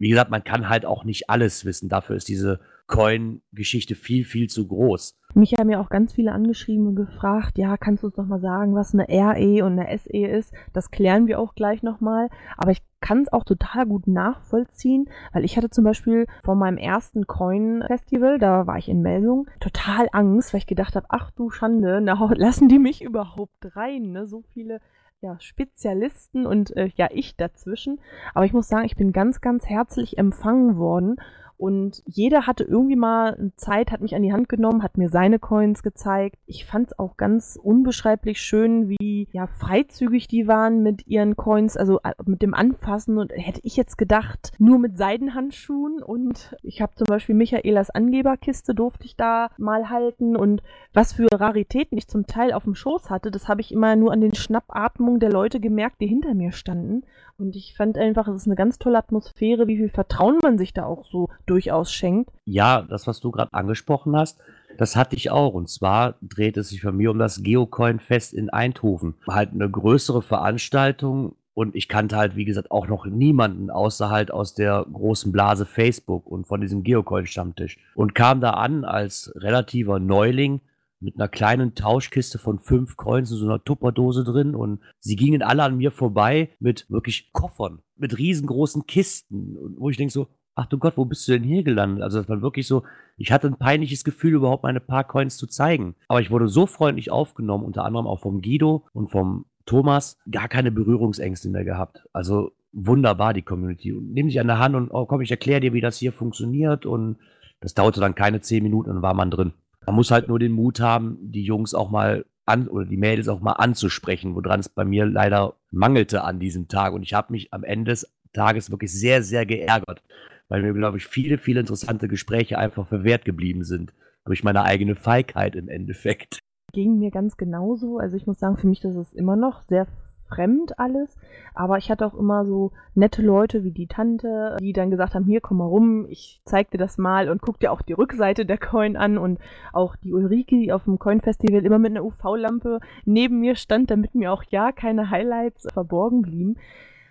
wie 0.00 0.08
gesagt, 0.08 0.32
man 0.32 0.42
kann 0.42 0.68
halt 0.68 0.84
auch 0.84 1.04
nicht 1.04 1.30
alles 1.30 1.64
wissen. 1.64 1.88
Dafür 1.88 2.16
ist 2.16 2.26
diese 2.26 2.58
Coin-Geschichte 2.88 3.94
viel, 3.94 4.24
viel 4.24 4.48
zu 4.48 4.66
groß. 4.66 5.16
Mich 5.34 5.54
haben 5.58 5.70
ja 5.70 5.78
auch 5.78 5.90
ganz 5.90 6.14
viele 6.14 6.32
angeschrieben 6.32 6.88
und 6.88 6.96
gefragt, 6.96 7.58
ja, 7.58 7.76
kannst 7.76 8.02
du 8.02 8.08
uns 8.08 8.16
noch 8.16 8.26
mal 8.26 8.40
sagen, 8.40 8.74
was 8.74 8.94
eine 8.94 9.06
RE 9.08 9.64
und 9.64 9.78
eine 9.78 9.96
SE 9.98 10.26
ist? 10.26 10.52
Das 10.72 10.90
klären 10.90 11.26
wir 11.26 11.38
auch 11.38 11.54
gleich 11.54 11.82
nochmal. 11.82 12.30
Aber 12.56 12.70
ich 12.70 12.82
kann 13.00 13.22
es 13.22 13.32
auch 13.32 13.44
total 13.44 13.86
gut 13.86 14.06
nachvollziehen, 14.06 15.08
weil 15.32 15.44
ich 15.44 15.56
hatte 15.56 15.70
zum 15.70 15.84
Beispiel 15.84 16.26
vor 16.42 16.54
meinem 16.54 16.78
ersten 16.78 17.26
Coin-Festival, 17.26 18.38
da 18.38 18.66
war 18.66 18.78
ich 18.78 18.88
in 18.88 19.02
Melsung, 19.02 19.46
total 19.60 20.08
Angst, 20.12 20.52
weil 20.52 20.58
ich 20.58 20.66
gedacht 20.66 20.96
habe, 20.96 21.06
ach 21.10 21.30
du 21.30 21.50
Schande, 21.50 22.00
na, 22.02 22.18
lassen 22.34 22.68
die 22.68 22.78
mich 22.78 23.02
überhaupt 23.04 23.76
rein? 23.76 24.12
Ne? 24.12 24.26
So 24.26 24.42
viele 24.54 24.80
ja, 25.20 25.38
Spezialisten 25.40 26.46
und 26.46 26.74
äh, 26.76 26.90
ja, 26.96 27.08
ich 27.12 27.36
dazwischen. 27.36 28.00
Aber 28.34 28.46
ich 28.46 28.52
muss 28.52 28.68
sagen, 28.68 28.86
ich 28.86 28.96
bin 28.96 29.12
ganz, 29.12 29.40
ganz 29.40 29.66
herzlich 29.66 30.16
empfangen 30.16 30.78
worden 30.78 31.16
und 31.58 32.02
jeder 32.06 32.46
hatte 32.46 32.62
irgendwie 32.62 32.94
mal 32.94 33.50
Zeit, 33.56 33.90
hat 33.90 34.00
mich 34.00 34.14
an 34.14 34.22
die 34.22 34.32
Hand 34.32 34.48
genommen, 34.48 34.84
hat 34.84 34.96
mir 34.96 35.08
seine 35.08 35.40
Coins 35.40 35.82
gezeigt. 35.82 36.36
Ich 36.46 36.64
fand 36.64 36.88
es 36.88 36.98
auch 36.98 37.16
ganz 37.16 37.58
unbeschreiblich 37.60 38.40
schön, 38.40 38.88
wie 38.88 39.26
ja 39.32 39.48
freizügig 39.48 40.28
die 40.28 40.46
waren 40.46 40.84
mit 40.84 41.08
ihren 41.08 41.34
Coins, 41.34 41.76
also 41.76 41.98
äh, 42.04 42.12
mit 42.24 42.42
dem 42.42 42.54
Anfassen. 42.54 43.18
Und 43.18 43.32
hätte 43.34 43.60
ich 43.64 43.76
jetzt 43.76 43.98
gedacht, 43.98 44.52
nur 44.58 44.78
mit 44.78 44.96
Seidenhandschuhen. 44.96 46.00
Und 46.00 46.54
ich 46.62 46.80
habe 46.80 46.94
zum 46.94 47.06
Beispiel 47.06 47.34
Michaelas 47.34 47.90
Angeberkiste 47.90 48.72
durfte 48.72 49.06
ich 49.06 49.16
da 49.16 49.50
mal 49.58 49.90
halten. 49.90 50.36
Und 50.36 50.62
was 50.94 51.12
für 51.12 51.26
Raritäten 51.32 51.98
ich 51.98 52.06
zum 52.06 52.28
Teil 52.28 52.52
auf 52.52 52.64
dem 52.64 52.76
Schoß 52.76 53.10
hatte, 53.10 53.32
das 53.32 53.48
habe 53.48 53.62
ich 53.62 53.72
immer 53.72 53.96
nur 53.96 54.12
an 54.12 54.20
den 54.20 54.34
Schnappatmungen 54.34 55.18
der 55.18 55.32
Leute 55.32 55.58
gemerkt, 55.58 56.00
die 56.00 56.06
hinter 56.06 56.34
mir 56.34 56.52
standen. 56.52 57.02
Und 57.40 57.54
ich 57.54 57.74
fand 57.76 57.96
einfach, 57.96 58.26
es 58.26 58.42
ist 58.42 58.46
eine 58.46 58.56
ganz 58.56 58.80
tolle 58.80 58.98
Atmosphäre, 58.98 59.68
wie 59.68 59.76
viel 59.76 59.90
Vertrauen 59.90 60.38
man 60.42 60.58
sich 60.58 60.72
da 60.72 60.84
auch 60.84 61.04
so 61.04 61.28
durchaus 61.46 61.92
schenkt. 61.92 62.30
Ja, 62.44 62.82
das, 62.82 63.06
was 63.06 63.20
du 63.20 63.30
gerade 63.30 63.52
angesprochen 63.52 64.16
hast, 64.16 64.40
das 64.76 64.96
hatte 64.96 65.14
ich 65.14 65.30
auch. 65.30 65.54
Und 65.54 65.68
zwar 65.68 66.16
dreht 66.20 66.56
es 66.56 66.70
sich 66.70 66.82
bei 66.82 66.90
mir 66.90 67.12
um 67.12 67.18
das 67.18 67.44
Geocoin-Fest 67.44 68.34
in 68.34 68.50
Eindhoven. 68.50 69.14
Halt 69.28 69.52
eine 69.52 69.70
größere 69.70 70.20
Veranstaltung. 70.20 71.36
Und 71.54 71.76
ich 71.76 71.88
kannte 71.88 72.16
halt, 72.16 72.34
wie 72.34 72.44
gesagt, 72.44 72.72
auch 72.72 72.88
noch 72.88 73.06
niemanden 73.06 73.70
außer 73.70 74.10
halt 74.10 74.32
aus 74.32 74.54
der 74.54 74.84
großen 74.92 75.30
Blase 75.30 75.64
Facebook 75.64 76.26
und 76.26 76.46
von 76.48 76.60
diesem 76.60 76.82
Geocoin-Stammtisch. 76.82 77.78
Und 77.94 78.16
kam 78.16 78.40
da 78.40 78.50
an 78.50 78.84
als 78.84 79.32
relativer 79.36 80.00
Neuling 80.00 80.60
mit 81.00 81.16
einer 81.16 81.28
kleinen 81.28 81.74
Tauschkiste 81.74 82.38
von 82.38 82.58
fünf 82.58 82.96
Coins 82.96 83.30
in 83.30 83.36
so 83.36 83.46
einer 83.46 83.62
Tupperdose 83.62 84.24
drin 84.24 84.54
und 84.54 84.80
sie 84.98 85.16
gingen 85.16 85.42
alle 85.42 85.62
an 85.62 85.76
mir 85.76 85.90
vorbei 85.90 86.50
mit 86.58 86.86
wirklich 86.88 87.32
Koffern, 87.32 87.80
mit 87.96 88.18
riesengroßen 88.18 88.86
Kisten, 88.86 89.56
wo 89.76 89.90
ich 89.90 89.96
denke 89.96 90.12
so, 90.12 90.28
ach 90.54 90.66
du 90.66 90.78
Gott, 90.78 90.96
wo 90.96 91.04
bist 91.04 91.26
du 91.28 91.32
denn 91.32 91.44
hier 91.44 91.62
gelandet? 91.62 92.02
Also 92.02 92.18
das 92.18 92.28
war 92.28 92.42
wirklich 92.42 92.66
so, 92.66 92.82
ich 93.16 93.30
hatte 93.30 93.46
ein 93.46 93.58
peinliches 93.58 94.02
Gefühl, 94.02 94.34
überhaupt 94.34 94.64
meine 94.64 94.80
paar 94.80 95.04
Coins 95.04 95.36
zu 95.36 95.46
zeigen. 95.46 95.94
Aber 96.08 96.20
ich 96.20 96.30
wurde 96.30 96.48
so 96.48 96.66
freundlich 96.66 97.10
aufgenommen, 97.12 97.64
unter 97.64 97.84
anderem 97.84 98.06
auch 98.06 98.20
vom 98.20 98.42
Guido 98.42 98.84
und 98.92 99.10
vom 99.10 99.46
Thomas, 99.66 100.18
gar 100.30 100.48
keine 100.48 100.72
Berührungsängste 100.72 101.48
mehr 101.50 101.64
gehabt. 101.64 102.08
Also 102.12 102.52
wunderbar, 102.72 103.34
die 103.34 103.42
Community. 103.42 103.92
Und 103.92 104.12
nehmen 104.12 104.30
sich 104.30 104.40
an 104.40 104.46
der 104.46 104.58
Hand 104.58 104.74
und, 104.74 104.90
oh 104.90 105.06
komm, 105.06 105.20
ich 105.20 105.30
erkläre 105.30 105.60
dir, 105.60 105.72
wie 105.72 105.80
das 105.80 105.96
hier 105.96 106.12
funktioniert. 106.12 106.86
Und 106.86 107.18
das 107.60 107.74
dauerte 107.74 108.00
dann 108.00 108.14
keine 108.14 108.40
zehn 108.40 108.62
Minuten 108.62 108.90
und 108.90 109.02
war 109.02 109.14
man 109.14 109.30
drin. 109.30 109.52
Man 109.88 109.94
muss 109.94 110.10
halt 110.10 110.28
nur 110.28 110.38
den 110.38 110.52
Mut 110.52 110.80
haben, 110.80 111.16
die 111.18 111.44
Jungs 111.44 111.72
auch 111.72 111.88
mal 111.88 112.26
an 112.44 112.68
oder 112.68 112.84
die 112.84 112.98
Mädels 112.98 113.26
auch 113.26 113.40
mal 113.40 113.52
anzusprechen, 113.52 114.34
woran 114.34 114.60
es 114.60 114.68
bei 114.68 114.84
mir 114.84 115.06
leider 115.06 115.54
mangelte 115.70 116.24
an 116.24 116.38
diesem 116.38 116.68
Tag. 116.68 116.92
Und 116.92 117.02
ich 117.02 117.14
habe 117.14 117.32
mich 117.32 117.54
am 117.54 117.64
Ende 117.64 117.92
des 117.92 118.06
Tages 118.34 118.70
wirklich 118.70 118.92
sehr, 118.92 119.22
sehr 119.22 119.46
geärgert, 119.46 120.02
weil 120.50 120.60
mir, 120.60 120.74
glaube 120.74 120.98
ich, 120.98 121.06
viele, 121.06 121.38
viele 121.38 121.60
interessante 121.60 122.06
Gespräche 122.06 122.58
einfach 122.58 122.86
verwehrt 122.86 123.24
geblieben 123.24 123.64
sind. 123.64 123.94
Durch 124.26 124.44
meine 124.44 124.62
eigene 124.62 124.94
Feigheit 124.94 125.56
im 125.56 125.70
Endeffekt. 125.70 126.38
Ging 126.74 126.98
mir 126.98 127.10
ganz 127.10 127.38
genauso. 127.38 127.96
Also 127.96 128.18
ich 128.18 128.26
muss 128.26 128.38
sagen, 128.38 128.58
für 128.58 128.66
mich 128.66 128.80
das 128.80 128.94
ist 128.94 129.14
immer 129.14 129.36
noch 129.36 129.62
sehr 129.62 129.86
fremd 130.28 130.78
alles. 130.78 131.16
Aber 131.54 131.78
ich 131.78 131.90
hatte 131.90 132.06
auch 132.06 132.14
immer 132.14 132.44
so 132.44 132.72
nette 132.94 133.22
Leute 133.22 133.64
wie 133.64 133.72
die 133.72 133.86
Tante, 133.86 134.56
die 134.60 134.72
dann 134.72 134.90
gesagt 134.90 135.14
haben, 135.14 135.24
hier 135.24 135.40
komm 135.40 135.58
mal 135.58 135.64
rum, 135.64 136.06
ich 136.08 136.40
zeig 136.44 136.70
dir 136.70 136.78
das 136.78 136.98
mal 136.98 137.28
und 137.28 137.42
guck 137.42 137.58
dir 137.58 137.72
auch 137.72 137.82
die 137.82 137.94
Rückseite 137.94 138.46
der 138.46 138.58
Coin 138.58 138.96
an 138.96 139.18
und 139.18 139.38
auch 139.72 139.96
die 139.96 140.12
Ulrike, 140.12 140.56
die 140.56 140.72
auf 140.72 140.84
dem 140.84 140.98
Coin 140.98 141.20
Festival 141.20 141.64
immer 141.64 141.78
mit 141.78 141.92
einer 141.92 142.04
UV-Lampe 142.04 142.80
neben 143.04 143.40
mir 143.40 143.56
stand, 143.56 143.90
damit 143.90 144.14
mir 144.14 144.32
auch 144.32 144.44
ja 144.50 144.72
keine 144.72 145.10
Highlights 145.10 145.66
verborgen 145.72 146.22
blieben. 146.22 146.56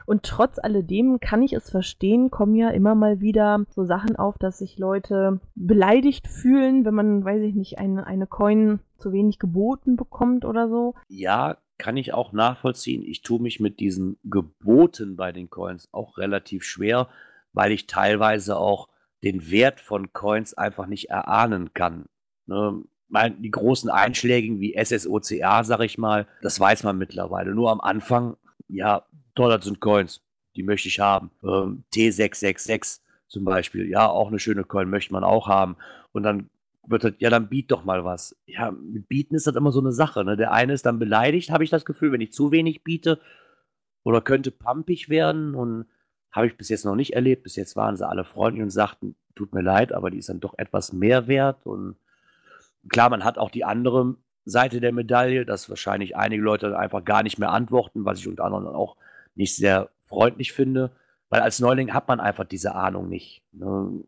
Und 0.07 0.23
trotz 0.23 0.57
alledem 0.57 1.19
kann 1.19 1.41
ich 1.41 1.51
es 1.51 1.69
verstehen, 1.69 2.31
kommen 2.31 2.55
ja 2.55 2.69
immer 2.69 2.95
mal 2.95 3.19
wieder 3.19 3.65
so 3.71 3.83
Sachen 3.83 4.15
auf, 4.15 4.37
dass 4.37 4.59
sich 4.59 4.79
Leute 4.79 5.41
beleidigt 5.53 6.29
fühlen, 6.29 6.85
wenn 6.85 6.93
man, 6.93 7.25
weiß 7.25 7.41
ich 7.41 7.55
nicht, 7.55 7.77
eine, 7.77 8.07
eine 8.07 8.25
Coin 8.25 8.79
zu 8.97 9.11
wenig 9.11 9.37
geboten 9.37 9.97
bekommt 9.97 10.45
oder 10.45 10.69
so. 10.69 10.95
Ja, 11.09 11.57
kann 11.77 11.97
ich 11.97 12.13
auch 12.13 12.31
nachvollziehen. 12.31 13.03
Ich 13.03 13.21
tue 13.21 13.41
mich 13.41 13.59
mit 13.59 13.79
diesen 13.79 14.17
Geboten 14.23 15.15
bei 15.15 15.31
den 15.31 15.49
Coins 15.49 15.89
auch 15.91 16.17
relativ 16.17 16.63
schwer, 16.63 17.09
weil 17.53 17.71
ich 17.71 17.87
teilweise 17.87 18.57
auch 18.57 18.89
den 19.23 19.49
Wert 19.49 19.79
von 19.79 20.13
Coins 20.13 20.53
einfach 20.53 20.87
nicht 20.87 21.09
erahnen 21.09 21.73
kann. 21.73 22.05
Ne? 22.45 22.83
Die 23.39 23.51
großen 23.51 23.89
Einschläge 23.89 24.59
wie 24.59 24.75
SSOCA, 24.77 25.63
sag 25.63 25.79
ich 25.81 25.97
mal, 25.97 26.27
das 26.41 26.59
weiß 26.59 26.83
man 26.83 26.97
mittlerweile. 26.97 27.53
Nur 27.53 27.71
am 27.71 27.81
Anfang, 27.81 28.35
ja, 28.67 29.05
toll, 29.33 29.49
das 29.49 29.65
sind 29.65 29.79
Coins, 29.79 30.21
die 30.55 30.63
möchte 30.63 30.89
ich 30.89 30.99
haben. 30.99 31.31
Ähm, 31.43 31.83
T666 31.93 32.99
zum 33.27 33.45
Beispiel, 33.45 33.89
ja, 33.89 34.07
auch 34.07 34.27
eine 34.27 34.39
schöne 34.39 34.63
Coin 34.63 34.89
möchte 34.89 35.13
man 35.13 35.23
auch 35.23 35.47
haben. 35.47 35.77
Und 36.11 36.23
dann 36.23 36.49
wird 36.87 37.03
halt, 37.03 37.21
ja, 37.21 37.29
dann 37.29 37.49
biet 37.49 37.71
doch 37.71 37.83
mal 37.83 38.03
was. 38.05 38.35
Ja, 38.45 38.71
mit 38.71 39.07
Bieten 39.07 39.35
ist 39.35 39.47
das 39.47 39.55
immer 39.55 39.71
so 39.71 39.79
eine 39.79 39.91
Sache. 39.91 40.23
Ne? 40.23 40.37
Der 40.37 40.51
eine 40.51 40.73
ist 40.73 40.85
dann 40.85 40.99
beleidigt, 40.99 41.51
habe 41.51 41.63
ich 41.63 41.69
das 41.69 41.85
Gefühl, 41.85 42.11
wenn 42.11 42.21
ich 42.21 42.33
zu 42.33 42.51
wenig 42.51 42.83
biete 42.83 43.19
oder 44.03 44.21
könnte 44.21 44.51
pumpig 44.51 45.09
werden 45.09 45.53
und 45.53 45.85
habe 46.31 46.47
ich 46.47 46.57
bis 46.57 46.69
jetzt 46.69 46.85
noch 46.85 46.95
nicht 46.95 47.13
erlebt. 47.13 47.43
Bis 47.43 47.55
jetzt 47.55 47.75
waren 47.75 47.97
sie 47.97 48.07
alle 48.07 48.23
freundlich 48.23 48.63
und 48.63 48.69
sagten, 48.69 49.15
tut 49.35 49.53
mir 49.53 49.61
leid, 49.61 49.91
aber 49.91 50.09
die 50.09 50.17
ist 50.17 50.29
dann 50.29 50.39
doch 50.39 50.57
etwas 50.57 50.93
mehr 50.93 51.27
wert 51.27 51.65
und 51.65 51.97
klar, 52.89 53.09
man 53.09 53.23
hat 53.23 53.37
auch 53.37 53.51
die 53.51 53.65
andere 53.65 54.15
Seite 54.45 54.79
der 54.79 54.93
Medaille, 54.93 55.45
dass 55.45 55.69
wahrscheinlich 55.69 56.15
einige 56.15 56.41
Leute 56.41 56.77
einfach 56.77 57.03
gar 57.03 57.21
nicht 57.21 57.37
mehr 57.37 57.51
antworten, 57.51 58.05
was 58.05 58.19
ich 58.19 58.27
unter 58.27 58.45
anderem 58.45 58.67
auch 58.67 58.95
nicht 59.35 59.55
sehr 59.55 59.89
freundlich 60.05 60.53
finde, 60.53 60.91
weil 61.29 61.41
als 61.41 61.59
Neuling 61.59 61.93
hat 61.93 62.07
man 62.07 62.19
einfach 62.19 62.45
diese 62.45 62.73
Ahnung 62.73 63.09
nicht. 63.09 63.43
Ne? 63.51 64.03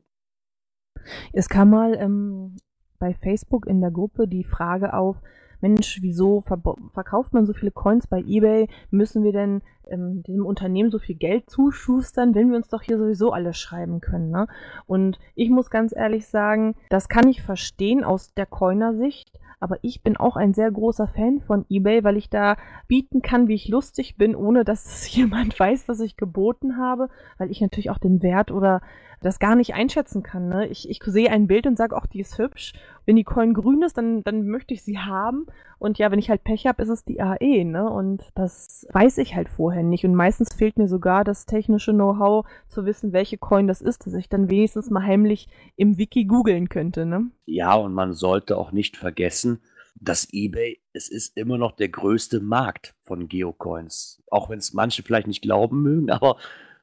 Es 1.34 1.50
kam 1.50 1.70
mal 1.70 1.96
ähm, 1.96 2.56
bei 3.00 3.14
Facebook 3.14 3.66
in 3.66 3.82
der 3.82 3.92
Gruppe 3.92 4.28
die 4.28 4.44
Frage 4.44 4.94
auf, 4.94 5.18
Mensch, 5.62 6.00
wieso 6.02 6.42
verkauft 6.42 7.34
man 7.34 7.46
so 7.46 7.54
viele 7.54 7.72
Coins 7.72 8.08
bei 8.08 8.20
eBay? 8.20 8.70
Müssen 8.92 9.24
wir 9.24 9.34
denn 9.34 9.62
ähm, 9.88 10.24
dem 10.24 10.46
Unternehmen 10.46 10.90
so 10.90 11.00
viel 11.00 11.16
Geld 11.16 11.50
zuschustern, 11.50 12.34
wenn 12.34 12.50
wir 12.50 12.56
uns 12.56 12.70
doch 12.70 12.82
hier 12.82 12.98
sowieso 12.98 13.32
alles 13.34 13.58
schreiben 13.58 14.00
können? 14.00 14.30
Ne? 14.30 14.48
Und 14.86 15.20
ich 15.36 15.50
muss 15.50 15.70
ganz 15.70 15.94
ehrlich 15.94 16.28
sagen, 16.28 16.76
das 16.90 17.10
kann 17.10 17.28
ich 17.28 17.42
verstehen 17.42 18.04
aus 18.04 18.34
der 18.34 18.46
Coiner-Sicht. 18.46 19.38
Aber 19.62 19.78
ich 19.82 20.02
bin 20.04 20.16
auch 20.16 20.38
ein 20.38 20.54
sehr 20.54 20.72
großer 20.72 21.10
Fan 21.10 21.42
von 21.42 21.66
eBay, 21.70 22.06
weil 22.06 22.16
ich 22.16 22.30
da 22.30 22.56
bieten 22.88 23.22
kann, 23.22 23.50
wie 23.50 23.56
ich 23.56 23.68
lustig 23.68 24.16
bin, 24.16 24.36
ohne 24.36 24.64
dass 24.64 25.14
jemand 25.14 25.60
weiß, 25.60 25.90
was 25.90 26.00
ich 26.00 26.16
geboten 26.16 26.78
habe, 26.78 27.10
weil 27.38 27.52
ich 27.52 27.60
natürlich 27.60 27.90
auch 27.90 27.98
den 27.98 28.24
Wert 28.24 28.52
oder 28.52 28.82
das 29.22 29.40
gar 29.40 29.56
nicht 29.56 29.74
einschätzen 29.74 30.24
kann. 30.24 30.48
Ne? 30.48 30.68
Ich, 30.68 30.90
ich 30.90 31.00
sehe 31.04 31.32
ein 31.32 31.48
Bild 31.48 31.68
und 31.68 31.78
sage, 31.78 31.96
ach, 31.96 32.08
die 32.08 32.20
ist 32.20 32.38
hübsch. 32.38 32.74
Wenn 33.06 33.16
die 33.16 33.24
Coin 33.24 33.54
grün 33.54 33.82
ist, 33.82 33.98
dann, 33.98 34.24
dann 34.24 34.48
möchte 34.48 34.74
ich 34.74 34.84
sie 34.84 35.00
haben. 35.00 35.46
Und 35.78 35.98
ja, 35.98 36.12
wenn 36.12 36.20
ich 36.20 36.30
halt 36.30 36.44
Pech 36.44 36.68
habe, 36.68 36.82
ist 36.82 36.90
es 36.90 37.04
die 37.04 37.22
AE. 37.22 37.66
Ne? 37.66 37.90
Und 37.90 38.30
das 38.36 38.88
weiß 38.92 39.18
ich 39.18 39.36
halt 39.36 39.50
vorher 39.50 39.84
nicht. 39.84 40.06
Und 40.06 40.16
meistens 40.16 40.54
fehlt 40.54 40.78
mir 40.78 40.88
sogar 40.88 41.24
das 41.24 41.46
technische 41.46 41.94
Know-how 41.94 42.46
zu 42.68 42.86
wissen, 42.86 43.14
welche 43.14 43.38
Coin 43.38 43.68
das 43.68 43.82
ist, 43.82 44.06
dass 44.06 44.14
ich 44.14 44.30
dann 44.30 44.50
wenigstens 44.50 44.90
mal 44.90 45.04
heimlich 45.04 45.48
im 45.76 45.98
Wiki 45.98 46.26
googeln 46.26 46.70
könnte. 46.70 47.06
Ne? 47.06 47.32
Ja, 47.46 47.74
und 47.76 47.94
man 47.94 48.14
sollte 48.14 48.58
auch 48.58 48.72
nicht 48.72 48.98
vergessen, 48.98 49.62
dass 50.02 50.28
eBay, 50.32 50.80
es 50.94 51.10
ist 51.10 51.36
immer 51.38 51.58
noch 51.58 51.74
der 51.74 51.90
größte 51.90 52.40
Markt 52.40 52.96
von 53.04 53.28
Geocoins. 53.28 54.24
Auch 54.30 54.50
wenn 54.50 54.60
es 54.60 54.74
manche 54.74 55.04
vielleicht 55.04 55.28
nicht 55.28 55.42
glauben 55.42 55.82
mögen, 55.82 56.10
aber 56.12 56.38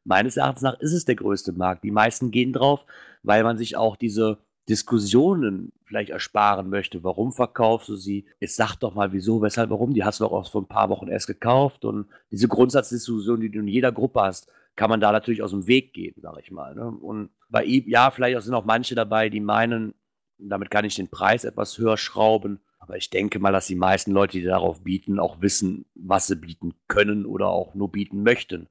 meines 0.06 0.36
Erachtens 0.36 0.62
nach 0.62 0.78
ist 0.80 0.92
es 0.92 1.04
der 1.04 1.16
größte 1.16 1.52
Markt. 1.52 1.84
Die 1.84 1.90
meisten 1.90 2.30
gehen 2.30 2.52
drauf, 2.52 2.86
weil 3.22 3.42
man 3.42 3.58
sich 3.58 3.76
auch 3.76 3.96
diese 3.96 4.38
Diskussionen 4.68 5.72
vielleicht 5.84 6.10
ersparen 6.10 6.68
möchte. 6.68 7.04
Warum 7.04 7.32
verkaufst 7.32 7.88
du 7.88 7.96
sie? 7.96 8.26
Jetzt 8.40 8.56
sag 8.56 8.76
doch 8.76 8.94
mal, 8.94 9.12
wieso, 9.12 9.42
weshalb, 9.42 9.70
warum. 9.70 9.94
Die 9.94 10.04
hast 10.04 10.20
du 10.20 10.26
auch 10.26 10.50
vor 10.50 10.62
ein 10.62 10.68
paar 10.68 10.88
Wochen 10.88 11.08
erst 11.08 11.26
gekauft. 11.26 11.84
Und 11.84 12.06
diese 12.30 12.48
Grundsatzdiskussion, 12.48 13.40
die 13.40 13.50
du 13.50 13.60
in 13.60 13.68
jeder 13.68 13.92
Gruppe 13.92 14.22
hast, 14.22 14.48
kann 14.74 14.90
man 14.90 15.00
da 15.00 15.12
natürlich 15.12 15.42
aus 15.42 15.52
dem 15.52 15.66
Weg 15.66 15.92
gehen, 15.92 16.14
sage 16.20 16.40
ich 16.42 16.50
mal. 16.50 16.74
Ne? 16.74 16.86
Und 16.86 17.30
bei 17.48 17.64
ihm, 17.64 17.84
ja, 17.88 18.10
vielleicht 18.10 18.40
sind 18.42 18.54
auch 18.54 18.64
manche 18.64 18.94
dabei, 18.94 19.28
die 19.28 19.40
meinen, 19.40 19.94
damit 20.38 20.70
kann 20.70 20.84
ich 20.84 20.96
den 20.96 21.08
Preis 21.08 21.44
etwas 21.44 21.78
höher 21.78 21.96
schrauben. 21.96 22.60
Aber 22.78 22.96
ich 22.96 23.10
denke 23.10 23.38
mal, 23.38 23.52
dass 23.52 23.66
die 23.66 23.74
meisten 23.74 24.12
Leute, 24.12 24.38
die 24.38 24.44
darauf 24.44 24.82
bieten, 24.82 25.18
auch 25.18 25.40
wissen, 25.40 25.86
was 25.94 26.26
sie 26.26 26.36
bieten 26.36 26.74
können 26.88 27.24
oder 27.24 27.48
auch 27.48 27.74
nur 27.74 27.90
bieten 27.90 28.22
möchten. 28.22 28.68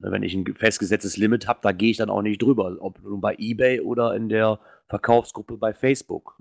Ne, 0.00 0.10
wenn 0.10 0.22
ich 0.22 0.34
ein 0.34 0.44
festgesetztes 0.56 1.18
Limit 1.18 1.46
habe, 1.46 1.60
da 1.62 1.72
gehe 1.72 1.90
ich 1.90 1.98
dann 1.98 2.08
auch 2.08 2.22
nicht 2.22 2.40
drüber, 2.40 2.76
ob 2.80 3.02
nun 3.02 3.20
bei 3.20 3.36
eBay 3.38 3.80
oder 3.80 4.14
in 4.14 4.30
der 4.30 4.58
Verkaufsgruppe 4.86 5.56
bei 5.58 5.74
Facebook. 5.74 6.36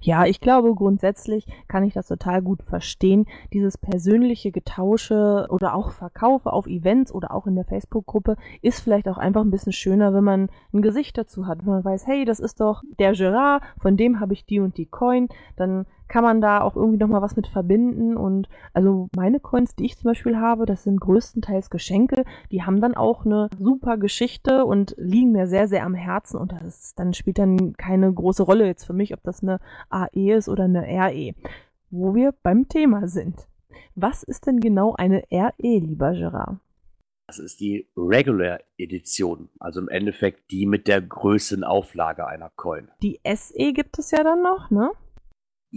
Ja, 0.00 0.26
ich 0.26 0.40
glaube, 0.40 0.74
grundsätzlich 0.74 1.46
kann 1.68 1.84
ich 1.84 1.94
das 1.94 2.08
total 2.08 2.42
gut 2.42 2.62
verstehen. 2.62 3.26
Dieses 3.52 3.78
persönliche 3.78 4.50
Getausche 4.50 5.46
oder 5.50 5.74
auch 5.74 5.90
Verkaufe 5.90 6.52
auf 6.52 6.66
Events 6.66 7.12
oder 7.12 7.32
auch 7.32 7.46
in 7.46 7.54
der 7.54 7.64
Facebook-Gruppe 7.64 8.36
ist 8.60 8.80
vielleicht 8.80 9.08
auch 9.08 9.18
einfach 9.18 9.42
ein 9.42 9.50
bisschen 9.50 9.72
schöner, 9.72 10.12
wenn 10.12 10.24
man 10.24 10.50
ein 10.72 10.82
Gesicht 10.82 11.16
dazu 11.16 11.46
hat. 11.46 11.60
Wenn 11.60 11.72
man 11.72 11.84
weiß, 11.84 12.06
hey, 12.06 12.24
das 12.24 12.40
ist 12.40 12.60
doch 12.60 12.82
der 12.98 13.12
Gerard, 13.12 13.62
von 13.78 13.96
dem 13.96 14.20
habe 14.20 14.34
ich 14.34 14.44
die 14.44 14.60
und 14.60 14.76
die 14.76 14.86
Coin, 14.86 15.28
dann 15.56 15.86
kann 16.08 16.24
man 16.24 16.40
da 16.40 16.60
auch 16.60 16.76
irgendwie 16.76 16.98
nochmal 16.98 17.22
was 17.22 17.36
mit 17.36 17.46
verbinden. 17.46 18.16
Und 18.16 18.48
also 18.72 19.08
meine 19.16 19.40
Coins, 19.40 19.74
die 19.74 19.86
ich 19.86 19.96
zum 19.96 20.08
Beispiel 20.10 20.36
habe, 20.36 20.66
das 20.66 20.84
sind 20.84 21.00
größtenteils 21.00 21.70
Geschenke. 21.70 22.24
Die 22.50 22.62
haben 22.62 22.80
dann 22.80 22.94
auch 22.94 23.24
eine 23.24 23.48
super 23.58 23.96
Geschichte 23.96 24.64
und 24.64 24.94
liegen 24.98 25.32
mir 25.32 25.46
sehr, 25.46 25.68
sehr 25.68 25.84
am 25.84 25.94
Herzen. 25.94 26.38
Und 26.38 26.52
das 26.52 26.94
dann 26.94 27.14
spielt 27.14 27.38
dann 27.38 27.74
keine 27.74 28.12
große 28.12 28.42
Rolle 28.42 28.66
jetzt 28.66 28.84
für 28.84 28.92
mich, 28.92 29.14
ob 29.14 29.22
das 29.22 29.42
eine 29.42 29.58
AE 29.90 30.34
ist 30.34 30.48
oder 30.48 30.64
eine 30.64 30.82
RE. 30.82 31.34
Wo 31.90 32.14
wir 32.14 32.32
beim 32.42 32.68
Thema 32.68 33.08
sind. 33.08 33.46
Was 33.94 34.22
ist 34.22 34.46
denn 34.46 34.60
genau 34.60 34.94
eine 34.94 35.22
RE, 35.32 35.52
lieber 35.78 36.12
Gerard? 36.12 36.58
Das 37.26 37.40
ist 37.40 37.58
die 37.58 37.88
Regular 37.96 38.60
Edition, 38.78 39.48
also 39.58 39.80
im 39.80 39.88
Endeffekt 39.88 40.52
die 40.52 40.64
mit 40.64 40.86
der 40.86 41.00
größten 41.00 41.64
Auflage 41.64 42.24
einer 42.24 42.50
Coin. 42.54 42.88
Die 43.02 43.18
SE 43.34 43.72
gibt 43.72 43.98
es 43.98 44.12
ja 44.12 44.22
dann 44.22 44.42
noch, 44.42 44.70
ne? 44.70 44.92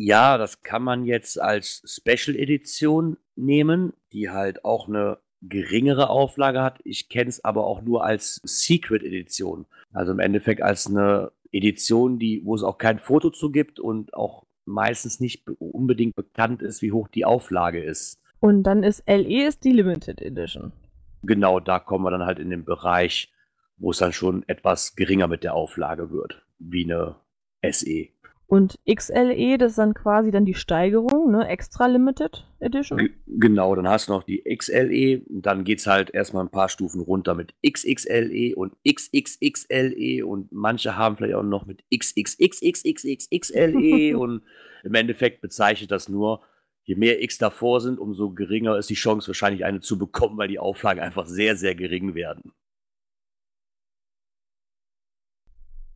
Ja, 0.02 0.38
das 0.38 0.64
kann 0.64 0.82
man 0.82 1.04
jetzt 1.04 1.42
als 1.42 1.84
Special 1.86 2.38
Edition 2.38 3.18
nehmen, 3.36 3.92
die 4.14 4.30
halt 4.30 4.64
auch 4.64 4.88
eine 4.88 5.18
geringere 5.42 6.10
Auflage 6.10 6.62
hat. 6.62 6.80
Ich 6.86 7.10
kenne 7.10 7.28
es 7.28 7.44
aber 7.44 7.66
auch 7.66 7.82
nur 7.82 8.06
als 8.06 8.40
Secret 8.46 9.04
Edition. 9.04 9.66
Also 9.92 10.14
im 10.14 10.20
Endeffekt 10.20 10.62
als 10.62 10.88
eine 10.88 11.34
Edition, 11.52 12.18
die, 12.18 12.42
wo 12.46 12.56
es 12.56 12.64
auch 12.64 12.78
kein 12.78 12.98
Foto 12.98 13.30
zu 13.30 13.52
gibt 13.52 13.78
und 13.78 14.14
auch 14.14 14.46
meistens 14.64 15.20
nicht 15.20 15.46
unbedingt 15.60 16.16
bekannt 16.16 16.62
ist, 16.62 16.82
wie 16.82 16.94
hoch 16.94 17.10
die 17.10 17.26
Auflage 17.26 17.84
ist. 17.84 18.22
Und 18.40 18.64
dann 18.64 18.84
ist 18.84 19.04
LE 19.06 19.48
ist 19.48 19.66
die 19.66 19.74
Limited 19.74 20.22
Edition. 20.22 20.72
Genau, 21.24 21.60
da 21.60 21.78
kommen 21.78 22.06
wir 22.06 22.12
dann 22.12 22.26
halt 22.26 22.40
in 22.40 22.50
den 22.50 22.64
Bereich, 22.64 23.34
wo 23.76 23.92
es 23.92 23.98
dann 23.98 24.14
schon 24.14 24.48
etwas 24.48 24.96
geringer 24.96 25.28
mit 25.28 25.44
der 25.44 25.56
Auflage 25.56 26.10
wird, 26.10 26.42
wie 26.58 26.86
eine 26.86 27.18
SE. 27.70 28.08
Und 28.50 28.78
XLE, 28.92 29.58
das 29.60 29.74
ist 29.74 29.78
dann 29.78 29.94
quasi 29.94 30.32
dann 30.32 30.44
die 30.44 30.56
Steigerung, 30.56 31.30
ne? 31.30 31.48
Extra 31.48 31.86
Limited 31.86 32.48
Edition. 32.60 32.98
G 32.98 33.12
genau, 33.28 33.76
dann 33.76 33.88
hast 33.88 34.10
du 34.10 34.14
noch 34.14 34.24
die 34.24 34.42
XLE 34.44 35.22
und 35.30 35.46
dann 35.46 35.64
geht 35.64 35.78
es 35.78 35.86
halt 35.86 36.10
erstmal 36.10 36.46
ein 36.46 36.50
paar 36.50 36.68
Stufen 36.68 37.00
runter 37.00 37.36
mit 37.36 37.54
XXLE 37.64 38.56
und 38.56 38.74
XXXLE 38.88 40.26
und 40.26 40.52
manche 40.52 40.98
haben 40.98 41.16
vielleicht 41.16 41.36
auch 41.36 41.44
noch 41.44 41.68
mit 41.68 41.84
XXXXXXLE 41.94 44.18
und 44.18 44.42
im 44.84 44.96
Endeffekt 44.96 45.42
bezeichnet 45.42 45.92
das 45.92 46.10
nur, 46.10 46.42
je 46.86 46.96
mehr 46.96 47.22
X 47.22 47.38
davor 47.38 47.82
sind, 47.82 48.00
umso 48.00 48.32
geringer 48.32 48.80
ist 48.80 48.90
die 48.90 48.96
Chance 48.96 49.28
wahrscheinlich 49.28 49.64
eine 49.64 49.80
zu 49.80 50.00
bekommen, 50.00 50.40
weil 50.40 50.48
die 50.48 50.58
Auflagen 50.58 51.02
einfach 51.02 51.28
sehr, 51.28 51.56
sehr 51.56 51.76
gering 51.76 52.16
werden. 52.16 52.52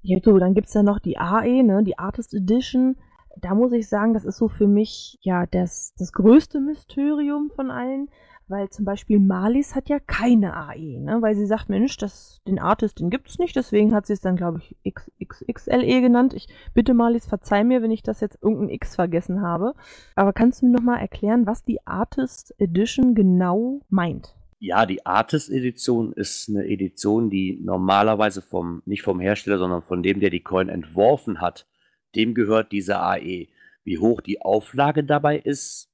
Ja, 0.06 0.20
so, 0.22 0.38
dann 0.38 0.54
gibt's 0.54 0.74
ja 0.74 0.84
noch 0.84 1.00
die 1.00 1.18
AE, 1.18 1.64
ne, 1.64 1.82
die 1.82 1.98
Artist 1.98 2.34
Edition. 2.34 2.98
Da 3.38 3.56
muss 3.56 3.72
ich 3.72 3.88
sagen, 3.88 4.14
das 4.14 4.26
ist 4.26 4.38
so 4.38 4.50
für 4.50 4.68
mich 4.68 5.18
ja 5.22 5.46
das, 5.48 5.94
das 5.98 6.12
größte 6.12 6.60
Mysterium 6.60 7.52
von 7.56 7.72
allen, 7.72 8.10
weil 8.50 8.70
zum 8.70 8.84
Beispiel 8.84 9.22
Malis 9.22 9.76
hat 9.76 9.88
ja 9.88 10.00
keine 10.00 10.58
AE, 10.58 11.00
ne, 11.00 11.22
weil 11.22 11.36
sie 11.36 11.46
sagt, 11.46 11.70
Mensch, 11.70 11.96
das, 11.96 12.42
den 12.46 12.60
Artist, 12.60 13.00
den 13.00 13.12
gibt's 13.12 13.40
nicht, 13.40 13.56
deswegen 13.56 13.96
hat 13.96 14.06
sie 14.06 14.14
es 14.14 14.20
dann, 14.20 14.36
glaube 14.36 14.60
ich, 14.60 14.76
XXXLE 14.94 16.02
genannt. 16.02 16.34
Ich 16.34 16.48
bitte 16.74 16.94
Malis, 16.94 17.26
verzeih 17.26 17.64
mir, 17.64 17.82
wenn 17.82 17.92
ich 17.92 18.04
das 18.04 18.20
jetzt 18.20 18.40
irgendein 18.42 18.76
X 18.76 18.96
vergessen 18.96 19.42
habe. 19.42 19.74
Aber 20.16 20.34
kannst 20.34 20.62
du 20.62 20.66
mir 20.66 20.74
nochmal 20.74 21.00
erklären, 21.00 21.48
was 21.48 21.64
die 21.64 21.88
Artist 21.88 22.54
Edition 22.60 23.16
genau 23.16 23.80
meint? 23.88 24.36
Ja, 24.66 24.86
die 24.86 25.06
Artist-Edition 25.06 26.14
ist 26.14 26.48
eine 26.48 26.66
Edition, 26.66 27.30
die 27.30 27.60
normalerweise 27.62 28.42
vom, 28.42 28.82
nicht 28.86 29.02
vom 29.02 29.20
Hersteller, 29.20 29.58
sondern 29.58 29.82
von 29.82 30.02
dem, 30.02 30.22
der 30.22 30.30
die 30.30 30.40
Coin 30.40 30.70
entworfen 30.70 31.42
hat, 31.42 31.68
dem 32.16 32.34
gehört 32.34 32.72
diese 32.72 32.98
AE. 32.98 33.50
Wie 33.84 33.98
hoch 33.98 34.22
die 34.22 34.42
Auflage 34.42 35.04
dabei 35.04 35.38
ist, 35.38 35.92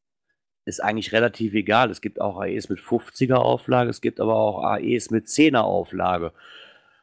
ist 0.65 0.83
eigentlich 0.83 1.13
relativ 1.13 1.55
egal. 1.55 1.89
Es 1.89 1.99
gibt 1.99 2.21
auch 2.21 2.39
AEs 2.39 2.69
mit 2.69 2.77
50er 2.77 3.37
Auflage, 3.37 3.89
es 3.89 4.01
gibt 4.01 4.19
aber 4.19 4.35
auch 4.35 4.63
AEs 4.63 5.09
mit 5.09 5.25
10er 5.25 5.61
Auflage. 5.61 6.31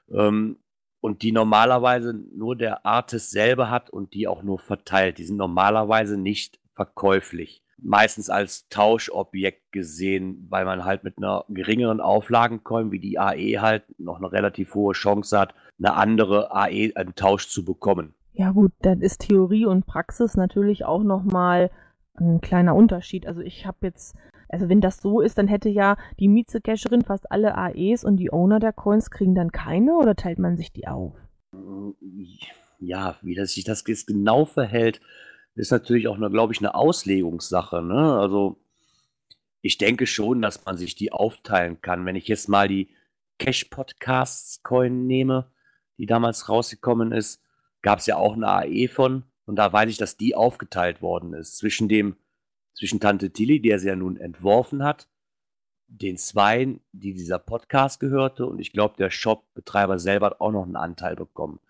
Ähm, 0.09 0.59
und 1.01 1.23
die 1.23 1.33
normalerweise 1.33 2.15
nur 2.15 2.55
der 2.55 2.87
Artist 2.87 3.33
selber 3.33 3.71
hat 3.71 3.91
und 3.91 4.15
die 4.15 4.29
auch 4.29 4.45
nur 4.45 4.61
verteilt. 4.61 5.19
Die 5.19 5.25
sind 5.25 5.37
normalerweise 5.37 6.17
nicht 6.17 6.61
verkäuflich 6.77 7.65
meistens 7.79 8.31
als 8.31 8.69
Tauschobjekt 8.69 9.73
gesehen, 9.73 10.47
weil 10.49 10.65
man 10.65 10.85
halt 10.85 11.05
mit 11.05 11.19
einer 11.19 11.45
geringeren 11.49 12.01
Auflagencoin 12.01 12.91
wie 12.91 12.99
die 12.99 13.19
AE 13.19 13.61
halt 13.61 13.85
noch 13.99 14.17
eine 14.17 14.33
relativ 14.33 14.75
hohe 14.75 14.95
Chance 14.95 15.39
hat, 15.39 15.55
eine 15.79 15.95
andere 15.95 16.55
AE 16.55 16.93
im 16.97 17.15
Tausch 17.15 17.49
zu 17.49 17.65
bekommen. 17.65 18.15
Ja 18.33 18.53
gut, 18.53 18.73
dann 18.83 19.01
ist 19.01 19.23
Theorie 19.23 19.67
und 19.67 19.87
Praxis 19.87 20.37
natürlich 20.37 20.85
auch 20.85 21.03
nochmal 21.03 21.71
ein 22.19 22.41
kleiner 22.41 22.75
Unterschied. 22.75 23.27
Also 23.27 23.41
ich 23.41 23.67
habe 23.67 23.79
jetzt, 23.83 24.17
also 24.49 24.69
wenn 24.69 24.81
das 24.81 24.99
so 24.99 25.21
ist, 25.21 25.39
dann 25.39 25.49
hätte 25.49 25.69
ja 25.69 25.97
die 26.19 26.29
Mieze-Cacherin 26.29 27.03
fast 27.03 27.31
alle 27.31 27.57
AEs 27.57 28.05
und 28.05 28.17
die 28.17 28.33
Owner 28.33 28.59
der 28.59 28.73
Coins 28.73 29.11
kriegen 29.11 29.35
dann 29.35 29.53
keine 29.53 29.97
oder 29.97 30.17
teilt 30.17 30.39
man 30.39 30.57
sich 30.57 30.73
die 30.73 30.87
auf? 30.87 31.15
Ja, 32.79 33.17
wie 33.23 33.35
das 33.35 33.53
sich 33.53 33.65
das 33.65 33.85
genau 33.85 34.45
verhält, 34.45 35.01
ist 35.57 35.71
natürlich 35.71 36.07
auch, 36.09 36.19
glaube 36.19 36.53
ich, 36.53 36.61
eine 36.61 36.75
Auslegungssache. 36.75 37.83
Ne? 37.83 38.19
Also 38.19 38.59
ich 39.62 39.79
denke 39.79 40.07
schon, 40.07 40.42
dass 40.42 40.64
man 40.64 40.77
sich 40.77 40.95
die 40.95 41.12
aufteilen 41.12 41.81
kann. 41.81 42.07
Wenn 42.07 42.16
ich 42.16 42.29
jetzt 42.29 42.49
mal 42.49 42.69
die 42.69 42.90
Cash 43.38 43.64
Podcasts 43.64 44.62
Coin 44.62 45.07
nehme, 45.07 45.51
die 45.99 46.07
damals 46.07 46.49
rausgekommen 46.49 47.12
ist, 47.12 47.42
gab 47.83 48.01
es 48.01 48.07
ja 48.07 48.16
auch 48.16 48.35
eine 48.35 48.49
AE 48.49 48.88
von. 48.88 49.25
Und 49.47 49.57
da 49.57 49.73
weiß 49.73 49.88
ich, 49.90 49.97
dass 49.97 50.16
die 50.16 50.35
aufgeteilt 50.35 51.03
worden 51.03 51.33
ist 51.33 51.57
zwischen 51.57 51.88
dem, 51.88 52.16
zwischen 52.75 53.01
Tante 53.01 53.31
Tilly, 53.31 53.61
der 53.61 53.79
sie 53.79 53.88
ja 53.88 53.97
nun 53.97 54.16
entworfen 54.16 54.83
hat, 54.83 55.09
den 55.88 56.19
Zweien, 56.19 56.81
die 56.92 57.14
dieser 57.14 57.38
Podcast 57.38 58.01
gehörte. 58.01 58.47
Und 58.47 58.59
ich 58.59 58.73
glaube, 58.73 58.97
der 58.99 59.11
Shop-Betreiber 59.11 59.99
selber 59.99 60.27
hat 60.27 60.40
auch 60.40 60.51
noch 60.51 60.64
einen 60.64 60.77
Anteil 60.77 61.16
bekommen. 61.16 61.61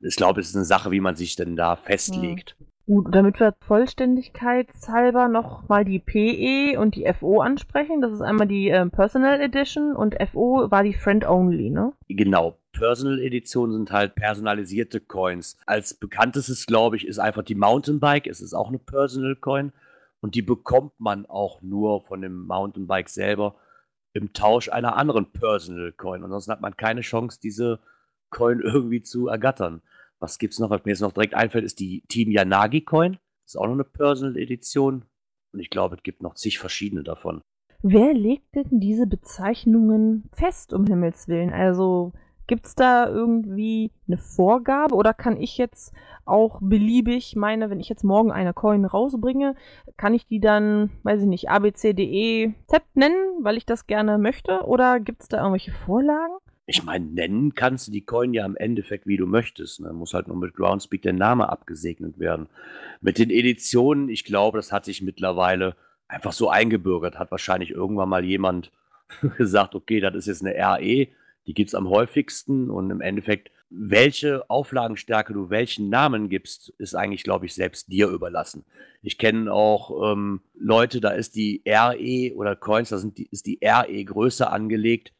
Ich 0.00 0.16
glaube, 0.16 0.40
es 0.40 0.48
ist 0.50 0.56
eine 0.56 0.64
Sache, 0.64 0.90
wie 0.90 1.00
man 1.00 1.16
sich 1.16 1.36
denn 1.36 1.56
da 1.56 1.76
festlegt. 1.76 2.56
Ja. 2.58 2.66
Gut, 2.86 3.14
damit 3.14 3.40
wir 3.40 3.54
vollständigkeitshalber 3.60 5.28
nochmal 5.28 5.86
die 5.86 5.98
PE 5.98 6.78
und 6.78 6.96
die 6.96 7.10
FO 7.18 7.40
ansprechen. 7.40 8.02
Das 8.02 8.12
ist 8.12 8.20
einmal 8.20 8.46
die 8.46 8.68
äh, 8.68 8.84
Personal 8.86 9.40
Edition 9.40 9.96
und 9.96 10.16
FO 10.30 10.70
war 10.70 10.82
die 10.82 10.92
Friend 10.92 11.26
Only, 11.26 11.70
ne? 11.70 11.94
Genau. 12.08 12.58
Personal 12.72 13.20
Editionen 13.20 13.72
sind 13.72 13.92
halt 13.92 14.16
personalisierte 14.16 15.00
Coins. 15.00 15.56
Als 15.64 15.94
bekanntestes, 15.94 16.66
glaube 16.66 16.96
ich, 16.96 17.06
ist 17.06 17.18
einfach 17.18 17.44
die 17.44 17.54
Mountainbike. 17.54 18.26
Es 18.26 18.42
ist 18.42 18.52
auch 18.52 18.68
eine 18.68 18.78
Personal 18.78 19.36
Coin. 19.36 19.72
Und 20.20 20.34
die 20.34 20.42
bekommt 20.42 20.92
man 20.98 21.24
auch 21.26 21.62
nur 21.62 22.02
von 22.02 22.20
dem 22.20 22.46
Mountainbike 22.46 23.08
selber 23.08 23.54
im 24.12 24.32
Tausch 24.32 24.68
einer 24.68 24.96
anderen 24.96 25.32
Personal 25.32 25.92
Coin. 25.92 26.22
Ansonsten 26.22 26.52
hat 26.52 26.60
man 26.60 26.76
keine 26.76 27.00
Chance, 27.00 27.38
diese 27.42 27.78
Coin 28.30 28.60
irgendwie 28.60 29.02
zu 29.02 29.28
ergattern. 29.28 29.80
Was 30.24 30.38
gibt 30.38 30.54
es 30.54 30.58
noch, 30.58 30.70
was 30.70 30.82
mir 30.86 30.92
jetzt 30.92 31.02
noch 31.02 31.12
direkt 31.12 31.34
einfällt, 31.34 31.66
ist 31.66 31.80
die 31.80 32.02
Team 32.08 32.30
Yanagi 32.30 32.80
Coin. 32.80 33.18
Das 33.44 33.52
ist 33.52 33.56
auch 33.56 33.66
noch 33.66 33.74
eine 33.74 33.84
Personal 33.84 34.38
Edition. 34.38 35.04
Und 35.52 35.60
ich 35.60 35.68
glaube, 35.68 35.96
es 35.96 36.02
gibt 36.02 36.22
noch 36.22 36.32
zig 36.32 36.58
verschiedene 36.58 37.02
davon. 37.02 37.42
Wer 37.82 38.14
legt 38.14 38.54
denn 38.54 38.80
diese 38.80 39.06
Bezeichnungen 39.06 40.30
fest, 40.32 40.72
um 40.72 40.86
Himmels 40.86 41.28
Willen? 41.28 41.52
Also 41.52 42.14
gibt 42.46 42.64
es 42.64 42.74
da 42.74 43.06
irgendwie 43.06 43.90
eine 44.08 44.16
Vorgabe 44.16 44.94
oder 44.94 45.12
kann 45.12 45.38
ich 45.38 45.58
jetzt 45.58 45.92
auch 46.24 46.58
beliebig 46.62 47.36
meine, 47.36 47.68
wenn 47.68 47.80
ich 47.80 47.90
jetzt 47.90 48.02
morgen 48.02 48.32
eine 48.32 48.54
Coin 48.54 48.86
rausbringe, 48.86 49.56
kann 49.98 50.14
ich 50.14 50.26
die 50.26 50.40
dann, 50.40 50.90
weiß 51.02 51.20
ich 51.20 51.28
nicht, 51.28 51.50
A, 51.50 51.58
B, 51.58 51.74
C, 51.74 51.92
D, 51.92 52.02
E, 52.02 52.54
Z 52.66 52.82
nennen, 52.94 53.42
weil 53.42 53.58
ich 53.58 53.66
das 53.66 53.86
gerne 53.86 54.16
möchte? 54.16 54.62
Oder 54.64 55.00
gibt 55.00 55.20
es 55.20 55.28
da 55.28 55.36
irgendwelche 55.36 55.72
Vorlagen? 55.72 56.38
Ich 56.66 56.82
meine, 56.82 57.04
nennen 57.04 57.54
kannst 57.54 57.88
du 57.88 57.92
die 57.92 58.06
Coin 58.06 58.32
ja 58.32 58.46
im 58.46 58.56
Endeffekt, 58.56 59.06
wie 59.06 59.18
du 59.18 59.26
möchtest. 59.26 59.80
Ne? 59.80 59.92
Muss 59.92 60.14
halt 60.14 60.28
nur 60.28 60.36
mit 60.36 60.54
Groundspeak 60.54 61.02
der 61.02 61.12
Name 61.12 61.48
abgesegnet 61.50 62.18
werden. 62.18 62.48
Mit 63.02 63.18
den 63.18 63.30
Editionen, 63.30 64.08
ich 64.08 64.24
glaube, 64.24 64.58
das 64.58 64.72
hat 64.72 64.86
sich 64.86 65.02
mittlerweile 65.02 65.76
einfach 66.08 66.32
so 66.32 66.48
eingebürgert. 66.48 67.18
Hat 67.18 67.30
wahrscheinlich 67.30 67.70
irgendwann 67.70 68.08
mal 68.08 68.24
jemand 68.24 68.72
gesagt, 69.36 69.74
okay, 69.74 70.00
das 70.00 70.14
ist 70.14 70.26
jetzt 70.26 70.44
eine 70.44 70.54
RE, 70.54 71.08
Die 71.46 71.54
gibt 71.54 71.68
es 71.68 71.74
am 71.74 71.90
häufigsten 71.90 72.70
und 72.70 72.90
im 72.90 73.02
Endeffekt, 73.02 73.50
welche 73.68 74.48
Auflagenstärke 74.48 75.34
du 75.34 75.50
welchen 75.50 75.90
Namen 75.90 76.30
gibst, 76.30 76.70
ist 76.78 76.94
eigentlich, 76.94 77.24
glaube 77.24 77.44
ich, 77.44 77.54
selbst 77.54 77.90
dir 77.90 78.08
überlassen. 78.08 78.64
Ich 79.02 79.18
kenne 79.18 79.52
auch 79.52 80.12
ähm, 80.12 80.40
Leute, 80.54 81.00
da 81.00 81.10
ist 81.10 81.34
die 81.34 81.62
RE 81.66 82.34
oder 82.36 82.56
Coins, 82.56 82.88
da 82.88 82.98
sind 82.98 83.18
die, 83.18 83.28
ist 83.30 83.46
die 83.46 83.58
RE 83.62 84.04
größer 84.04 84.50
angelegt, 84.50 85.12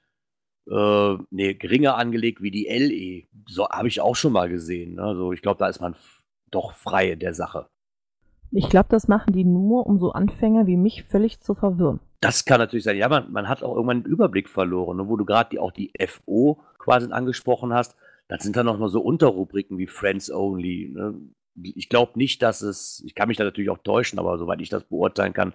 äh, 0.70 1.16
nee, 1.30 1.54
geringer 1.54 1.96
angelegt 1.96 2.42
wie 2.42 2.50
die 2.50 2.66
LE. 2.68 3.26
So 3.48 3.68
habe 3.68 3.88
ich 3.88 4.00
auch 4.00 4.16
schon 4.16 4.32
mal 4.32 4.48
gesehen. 4.48 4.98
Also 4.98 5.32
ich 5.32 5.42
glaube, 5.42 5.58
da 5.58 5.68
ist 5.68 5.80
man 5.80 5.94
doch 6.50 6.72
frei 6.72 7.12
in 7.12 7.18
der 7.18 7.34
Sache. 7.34 7.66
Ich 8.50 8.68
glaube, 8.68 8.88
das 8.88 9.08
machen 9.08 9.32
die 9.32 9.44
nur, 9.44 9.86
um 9.86 9.98
so 9.98 10.12
Anfänger 10.12 10.66
wie 10.66 10.76
mich 10.76 11.04
völlig 11.04 11.40
zu 11.40 11.54
verwirren. 11.54 12.00
Das 12.20 12.44
kann 12.44 12.60
natürlich 12.60 12.84
sein. 12.84 12.96
Ja, 12.96 13.08
man, 13.08 13.30
man 13.32 13.48
hat 13.48 13.62
auch 13.62 13.74
irgendwann 13.74 14.04
den 14.04 14.12
Überblick 14.12 14.48
verloren, 14.48 14.96
ne? 14.96 15.08
wo 15.08 15.16
du 15.16 15.24
gerade 15.24 15.60
auch 15.60 15.72
die 15.72 15.92
FO 16.06 16.60
quasi 16.78 17.10
angesprochen 17.10 17.74
hast. 17.74 17.96
Dann 18.28 18.40
sind 18.40 18.56
da 18.56 18.62
noch 18.62 18.78
mal 18.78 18.88
so 18.88 19.00
Unterrubriken 19.00 19.76
wie 19.76 19.86
Friends 19.86 20.30
Only. 20.30 20.92
Ne? 20.94 21.14
Ich 21.62 21.88
glaube 21.88 22.12
nicht, 22.14 22.42
dass 22.42 22.62
es, 22.62 23.02
ich 23.04 23.14
kann 23.14 23.28
mich 23.28 23.36
da 23.36 23.44
natürlich 23.44 23.70
auch 23.70 23.78
täuschen, 23.78 24.18
aber 24.18 24.38
soweit 24.38 24.60
ich 24.60 24.70
das 24.70 24.84
beurteilen 24.84 25.32
kann, 25.32 25.52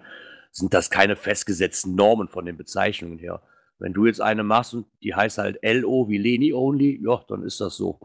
sind 0.52 0.74
das 0.74 0.90
keine 0.90 1.16
festgesetzten 1.16 1.94
Normen 1.94 2.28
von 2.28 2.44
den 2.44 2.56
Bezeichnungen 2.56 3.18
her. 3.18 3.40
Wenn 3.80 3.92
du 3.94 4.06
jetzt 4.06 4.20
eine 4.20 4.44
machst 4.44 4.74
und 4.74 4.86
die 5.02 5.14
heißt 5.14 5.38
halt 5.38 5.58
LO 5.62 6.08
wie 6.08 6.18
Leni 6.18 6.52
Only, 6.52 7.00
ja, 7.02 7.20
dann 7.28 7.42
ist 7.42 7.60
das 7.60 7.76
so. 7.76 7.98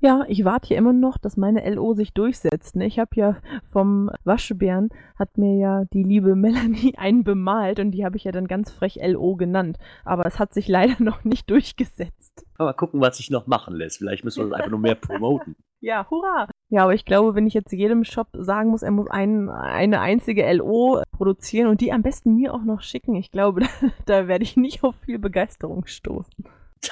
Ja, 0.00 0.26
ich 0.28 0.44
warte 0.44 0.68
hier 0.68 0.76
immer 0.76 0.92
noch, 0.92 1.16
dass 1.16 1.38
meine 1.38 1.68
LO 1.74 1.94
sich 1.94 2.12
durchsetzt. 2.12 2.76
Ne? 2.76 2.86
Ich 2.86 2.98
habe 2.98 3.10
ja 3.14 3.36
vom 3.72 4.10
Waschbären, 4.24 4.90
hat 5.18 5.38
mir 5.38 5.56
ja 5.56 5.84
die 5.92 6.02
liebe 6.02 6.36
Melanie 6.36 6.94
einen 6.98 7.24
bemalt 7.24 7.80
und 7.80 7.92
die 7.92 8.04
habe 8.04 8.16
ich 8.16 8.24
ja 8.24 8.32
dann 8.32 8.46
ganz 8.46 8.70
frech 8.70 8.98
LO 9.02 9.36
genannt. 9.36 9.78
Aber 10.04 10.26
es 10.26 10.38
hat 10.38 10.52
sich 10.52 10.68
leider 10.68 11.02
noch 11.02 11.24
nicht 11.24 11.48
durchgesetzt. 11.50 12.44
Aber 12.58 12.74
gucken, 12.74 13.00
was 13.00 13.16
sich 13.16 13.30
noch 13.30 13.46
machen 13.46 13.74
lässt. 13.74 13.98
Vielleicht 13.98 14.24
müssen 14.24 14.44
wir 14.44 14.50
das 14.50 14.58
einfach 14.58 14.70
nur 14.70 14.80
mehr 14.80 14.96
promoten. 14.96 15.56
Ja, 15.80 16.08
hurra! 16.10 16.48
Ja, 16.68 16.82
aber 16.82 16.94
ich 16.94 17.04
glaube, 17.04 17.34
wenn 17.34 17.46
ich 17.46 17.54
jetzt 17.54 17.72
jedem 17.72 18.04
Shop 18.04 18.28
sagen 18.32 18.70
muss, 18.70 18.82
er 18.82 18.90
muss 18.90 19.08
ein, 19.08 19.48
eine 19.48 20.00
einzige 20.00 20.50
LO 20.52 21.02
produzieren 21.12 21.68
und 21.68 21.80
die 21.80 21.92
am 21.92 22.02
besten 22.02 22.34
mir 22.34 22.52
auch 22.52 22.64
noch 22.64 22.80
schicken, 22.80 23.14
ich 23.14 23.30
glaube, 23.30 23.60
da, 23.80 23.90
da 24.04 24.28
werde 24.28 24.44
ich 24.44 24.56
nicht 24.56 24.82
auf 24.82 24.96
viel 24.96 25.18
Begeisterung 25.18 25.86
stoßen. 25.86 26.44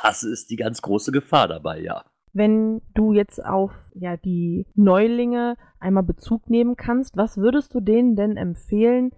Das 0.03 0.23
ist 0.23 0.51
die 0.51 0.57
ganz 0.57 0.81
große 0.81 1.13
Gefahr 1.13 1.49
dabei, 1.49 1.81
ja 1.81 2.05
wenn 2.35 2.83
du 2.95 3.13
jetzt 3.13 3.43
auf 3.43 3.73
ja, 3.95 4.17
die 4.17 4.67
Neulinge 4.75 5.57
einmal 5.79 6.03
Bezug 6.03 6.51
nehmen 6.51 6.77
kannst, 6.77 7.17
was 7.17 7.39
würdest 7.39 7.73
du 7.75 7.81
denen 7.81 8.17
denn 8.17 8.37
empfehlen, 8.37 9.13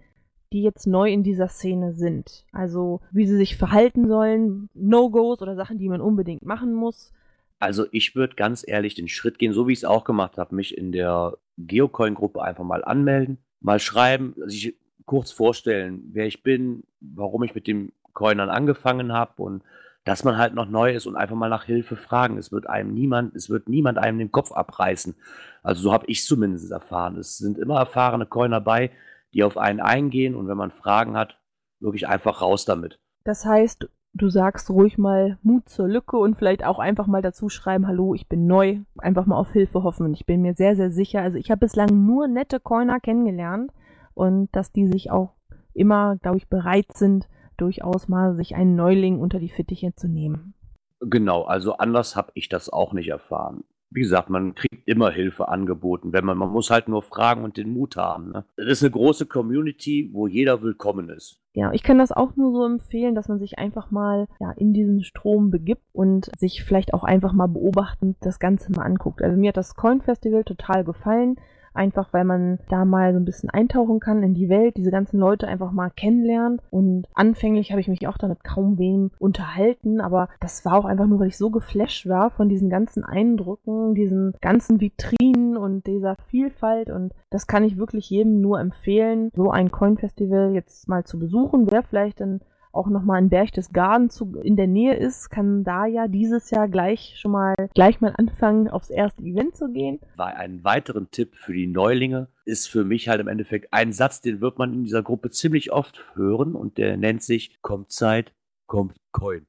die 0.53 0.61
jetzt 0.61 0.85
neu 0.85 1.11
in 1.11 1.23
dieser 1.23 1.49
Szene 1.49 1.93
sind? 1.93 2.45
Also 2.51 3.01
wie 3.11 3.25
sie 3.25 3.35
sich 3.35 3.57
verhalten 3.57 4.07
sollen, 4.07 4.69
No-Gos 4.75 5.41
oder 5.41 5.55
Sachen, 5.55 5.79
die 5.79 5.89
man 5.89 5.99
unbedingt 5.99 6.45
machen 6.45 6.73
muss. 6.73 7.11
Also 7.59 7.85
ich 7.91 8.15
würde 8.15 8.35
ganz 8.35 8.63
ehrlich 8.67 8.95
den 8.95 9.07
Schritt 9.07 9.39
gehen, 9.39 9.53
so 9.53 9.67
wie 9.67 9.73
ich 9.73 9.79
es 9.79 9.85
auch 9.85 10.03
gemacht 10.03 10.37
habe, 10.37 10.55
mich 10.55 10.77
in 10.77 10.91
der 10.91 11.37
Geocoin-Gruppe 11.57 12.41
einfach 12.41 12.63
mal 12.63 12.83
anmelden, 12.83 13.39
mal 13.61 13.79
schreiben, 13.79 14.35
sich 14.45 14.75
kurz 15.05 15.31
vorstellen, 15.31 16.03
wer 16.11 16.27
ich 16.27 16.43
bin, 16.43 16.83
warum 16.99 17.43
ich 17.43 17.55
mit 17.55 17.65
dem 17.65 17.91
Coinern 18.13 18.49
angefangen 18.49 19.13
habe 19.13 19.41
und 19.41 19.63
dass 20.03 20.23
man 20.23 20.37
halt 20.37 20.53
noch 20.53 20.69
neu 20.69 20.93
ist 20.93 21.05
und 21.05 21.17
einfach 21.17 21.35
mal 21.35 21.49
nach 21.49 21.65
Hilfe 21.65 21.97
fragen. 21.97 22.37
Es 22.37 22.51
wird 22.51 22.67
einem 22.67 22.93
niemand, 22.93 23.35
es 23.35 23.49
wird 23.49 23.67
niemand 23.67 23.97
einem 23.97 24.19
den 24.19 24.31
Kopf 24.31 24.51
abreißen. 24.51 25.15
Also 25.63 25.81
so 25.81 25.93
habe 25.93 26.05
ich 26.07 26.23
zumindest 26.23 26.71
erfahren. 26.71 27.17
Es 27.17 27.37
sind 27.37 27.57
immer 27.57 27.77
erfahrene 27.77 28.25
Coiner 28.25 28.61
dabei, 28.61 28.91
die 29.33 29.43
auf 29.43 29.57
einen 29.57 29.81
eingehen 29.81 30.35
und 30.35 30.47
wenn 30.47 30.57
man 30.57 30.71
Fragen 30.71 31.17
hat, 31.17 31.37
wirklich 31.79 32.07
einfach 32.07 32.41
raus 32.41 32.63
damit. 32.63 32.99
Das 33.23 33.45
heißt, 33.45 33.89
du 34.13 34.29
sagst 34.29 34.69
ruhig 34.69 34.97
mal 34.97 35.37
Mut 35.41 35.69
zur 35.69 35.87
Lücke 35.87 36.17
und 36.17 36.37
vielleicht 36.37 36.65
auch 36.65 36.79
einfach 36.79 37.07
mal 37.07 37.21
dazu 37.21 37.49
schreiben, 37.49 37.87
hallo, 37.87 38.13
ich 38.13 38.27
bin 38.27 38.47
neu, 38.47 38.79
einfach 38.97 39.25
mal 39.25 39.37
auf 39.37 39.51
Hilfe 39.51 39.83
hoffen. 39.83 40.13
Ich 40.13 40.25
bin 40.25 40.41
mir 40.41 40.55
sehr, 40.55 40.75
sehr 40.75 40.91
sicher. 40.91 41.21
Also 41.21 41.37
ich 41.37 41.51
habe 41.51 41.59
bislang 41.59 42.05
nur 42.05 42.27
nette 42.27 42.59
Coiner 42.59 42.99
kennengelernt 42.99 43.71
und 44.13 44.49
dass 44.55 44.71
die 44.71 44.87
sich 44.87 45.11
auch 45.11 45.33
immer, 45.73 46.17
glaube 46.17 46.37
ich, 46.37 46.49
bereit 46.49 46.93
sind, 46.93 47.29
durchaus 47.57 48.07
mal 48.07 48.35
sich 48.35 48.55
einen 48.55 48.75
Neuling 48.75 49.19
unter 49.19 49.39
die 49.39 49.49
Fittiche 49.49 49.93
zu 49.95 50.07
nehmen. 50.07 50.53
Genau, 50.99 51.43
also 51.43 51.77
anders 51.77 52.15
habe 52.15 52.31
ich 52.33 52.49
das 52.49 52.69
auch 52.69 52.93
nicht 52.93 53.09
erfahren. 53.09 53.63
Wie 53.89 54.01
gesagt, 54.01 54.29
man 54.29 54.53
kriegt 54.53 54.87
immer 54.87 55.11
Hilfe 55.11 55.47
angeboten, 55.47 56.11
wenn 56.11 56.25
man, 56.25 56.37
man 56.37 56.49
muss 56.49 56.69
halt 56.69 56.87
nur 56.87 57.01
fragen 57.01 57.43
und 57.43 57.55
den 57.55 57.71
Mut 57.71 57.95
haben. 57.95 58.31
Ne? 58.31 58.45
Das 58.57 58.67
ist 58.67 58.83
eine 58.83 58.91
große 58.91 59.27
Community, 59.27 60.09
wo 60.11 60.27
jeder 60.27 60.61
willkommen 60.61 61.09
ist. 61.09 61.41
Ja, 61.57 61.71
ich 61.71 61.81
kann 61.81 61.97
das 61.97 62.11
auch 62.11 62.35
nur 62.35 62.51
so 62.51 62.63
empfehlen, 62.63 63.15
dass 63.15 63.29
man 63.29 63.39
sich 63.39 63.57
einfach 63.57 63.89
mal 63.89 64.27
ja, 64.39 64.51
in 64.51 64.73
diesen 64.73 65.03
Strom 65.03 65.49
begibt 65.49 65.81
und 65.91 66.29
sich 66.37 66.63
vielleicht 66.63 66.93
auch 66.93 67.03
einfach 67.03 67.33
mal 67.33 67.47
beobachtend 67.47 68.15
das 68.19 68.37
Ganze 68.37 68.71
mal 68.71 68.83
anguckt. 68.83 69.23
Also 69.23 69.39
mir 69.39 69.47
hat 69.47 69.57
das 69.57 69.73
Coin 69.73 69.99
Festival 69.99 70.43
total 70.43 70.83
gefallen 70.83 71.37
einfach 71.77 72.11
weil 72.11 72.25
man 72.25 72.59
da 72.69 72.85
mal 72.85 73.13
so 73.13 73.19
ein 73.19 73.25
bisschen 73.25 73.49
eintauchen 73.49 73.99
kann 73.99 74.23
in 74.23 74.33
die 74.33 74.49
Welt, 74.49 74.77
diese 74.77 74.91
ganzen 74.91 75.19
Leute 75.19 75.47
einfach 75.47 75.71
mal 75.71 75.89
kennenlernt. 75.89 76.61
Und 76.69 77.05
anfänglich 77.13 77.71
habe 77.71 77.81
ich 77.81 77.87
mich 77.87 78.07
auch 78.07 78.17
damit 78.17 78.43
kaum 78.43 78.77
wem 78.77 79.11
unterhalten, 79.19 80.01
aber 80.01 80.29
das 80.39 80.65
war 80.65 80.77
auch 80.77 80.85
einfach 80.85 81.07
nur, 81.07 81.19
weil 81.19 81.27
ich 81.27 81.37
so 81.37 81.49
geflasht 81.49 82.07
war 82.07 82.31
von 82.31 82.49
diesen 82.49 82.69
ganzen 82.69 83.03
Eindrücken, 83.03 83.95
diesen 83.95 84.33
ganzen 84.41 84.81
Vitrinen 84.81 85.57
und 85.57 85.87
dieser 85.87 86.15
Vielfalt. 86.27 86.89
Und 86.89 87.13
das 87.29 87.47
kann 87.47 87.63
ich 87.63 87.77
wirklich 87.77 88.09
jedem 88.09 88.41
nur 88.41 88.59
empfehlen, 88.59 89.31
so 89.35 89.51
ein 89.51 89.71
Coin-Festival 89.71 90.53
jetzt 90.53 90.87
mal 90.87 91.03
zu 91.03 91.19
besuchen. 91.19 91.69
Wer 91.69 91.83
vielleicht 91.83 92.21
dann 92.21 92.41
auch 92.77 92.87
nochmal 92.87 93.21
in 93.21 93.29
Berchtesgaden 93.29 94.09
zu, 94.09 94.37
in 94.41 94.55
der 94.55 94.67
Nähe 94.67 94.95
ist, 94.95 95.29
kann 95.29 95.63
da 95.63 95.85
ja 95.85 96.07
dieses 96.07 96.49
Jahr 96.51 96.69
gleich 96.69 97.15
schon 97.17 97.31
mal 97.31 97.55
gleich 97.73 97.99
mal 98.01 98.13
anfangen, 98.17 98.67
aufs 98.67 98.89
erste 98.89 99.23
Event 99.23 99.55
zu 99.55 99.71
gehen. 99.71 99.99
Bei 100.15 100.35
einem 100.35 100.63
weiteren 100.63 101.09
Tipp 101.11 101.35
für 101.35 101.53
die 101.53 101.67
Neulinge 101.67 102.29
ist 102.45 102.67
für 102.67 102.83
mich 102.83 103.09
halt 103.09 103.19
im 103.19 103.27
Endeffekt 103.27 103.73
ein 103.73 103.91
Satz, 103.91 104.21
den 104.21 104.41
wird 104.41 104.57
man 104.57 104.73
in 104.73 104.83
dieser 104.83 105.03
Gruppe 105.03 105.31
ziemlich 105.31 105.71
oft 105.71 106.15
hören 106.15 106.55
und 106.55 106.77
der 106.77 106.97
nennt 106.97 107.23
sich 107.23 107.61
kommt 107.61 107.91
Zeit, 107.91 108.33
kommt 108.67 108.95
Coin. 109.11 109.47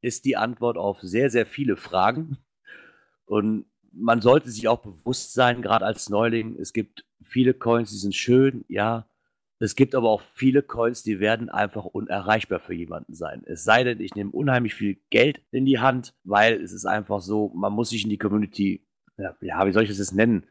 Ist 0.00 0.24
die 0.24 0.36
Antwort 0.36 0.76
auf 0.76 1.00
sehr, 1.00 1.30
sehr 1.30 1.46
viele 1.46 1.76
Fragen. 1.76 2.38
Und 3.26 3.64
man 3.90 4.20
sollte 4.20 4.50
sich 4.50 4.68
auch 4.68 4.80
bewusst 4.80 5.32
sein, 5.32 5.62
gerade 5.62 5.86
als 5.86 6.10
Neuling, 6.10 6.56
es 6.60 6.72
gibt 6.72 7.06
viele 7.22 7.54
Coins, 7.54 7.90
die 7.90 7.96
sind 7.96 8.14
schön, 8.14 8.64
ja, 8.68 9.06
es 9.58 9.76
gibt 9.76 9.94
aber 9.94 10.10
auch 10.10 10.22
viele 10.34 10.62
Coins, 10.62 11.02
die 11.02 11.20
werden 11.20 11.48
einfach 11.48 11.84
unerreichbar 11.84 12.60
für 12.60 12.74
jemanden 12.74 13.14
sein. 13.14 13.42
Es 13.46 13.64
sei 13.64 13.84
denn, 13.84 14.00
ich 14.00 14.14
nehme 14.14 14.30
unheimlich 14.30 14.74
viel 14.74 14.98
Geld 15.10 15.42
in 15.52 15.64
die 15.64 15.78
Hand, 15.78 16.14
weil 16.24 16.60
es 16.60 16.72
ist 16.72 16.86
einfach 16.86 17.20
so, 17.20 17.52
man 17.54 17.72
muss 17.72 17.90
sich 17.90 18.04
in 18.04 18.10
die 18.10 18.18
Community, 18.18 18.84
ja, 19.16 19.66
wie 19.66 19.72
soll 19.72 19.84
ich 19.84 19.88
das 19.88 19.98
jetzt 19.98 20.14
nennen? 20.14 20.46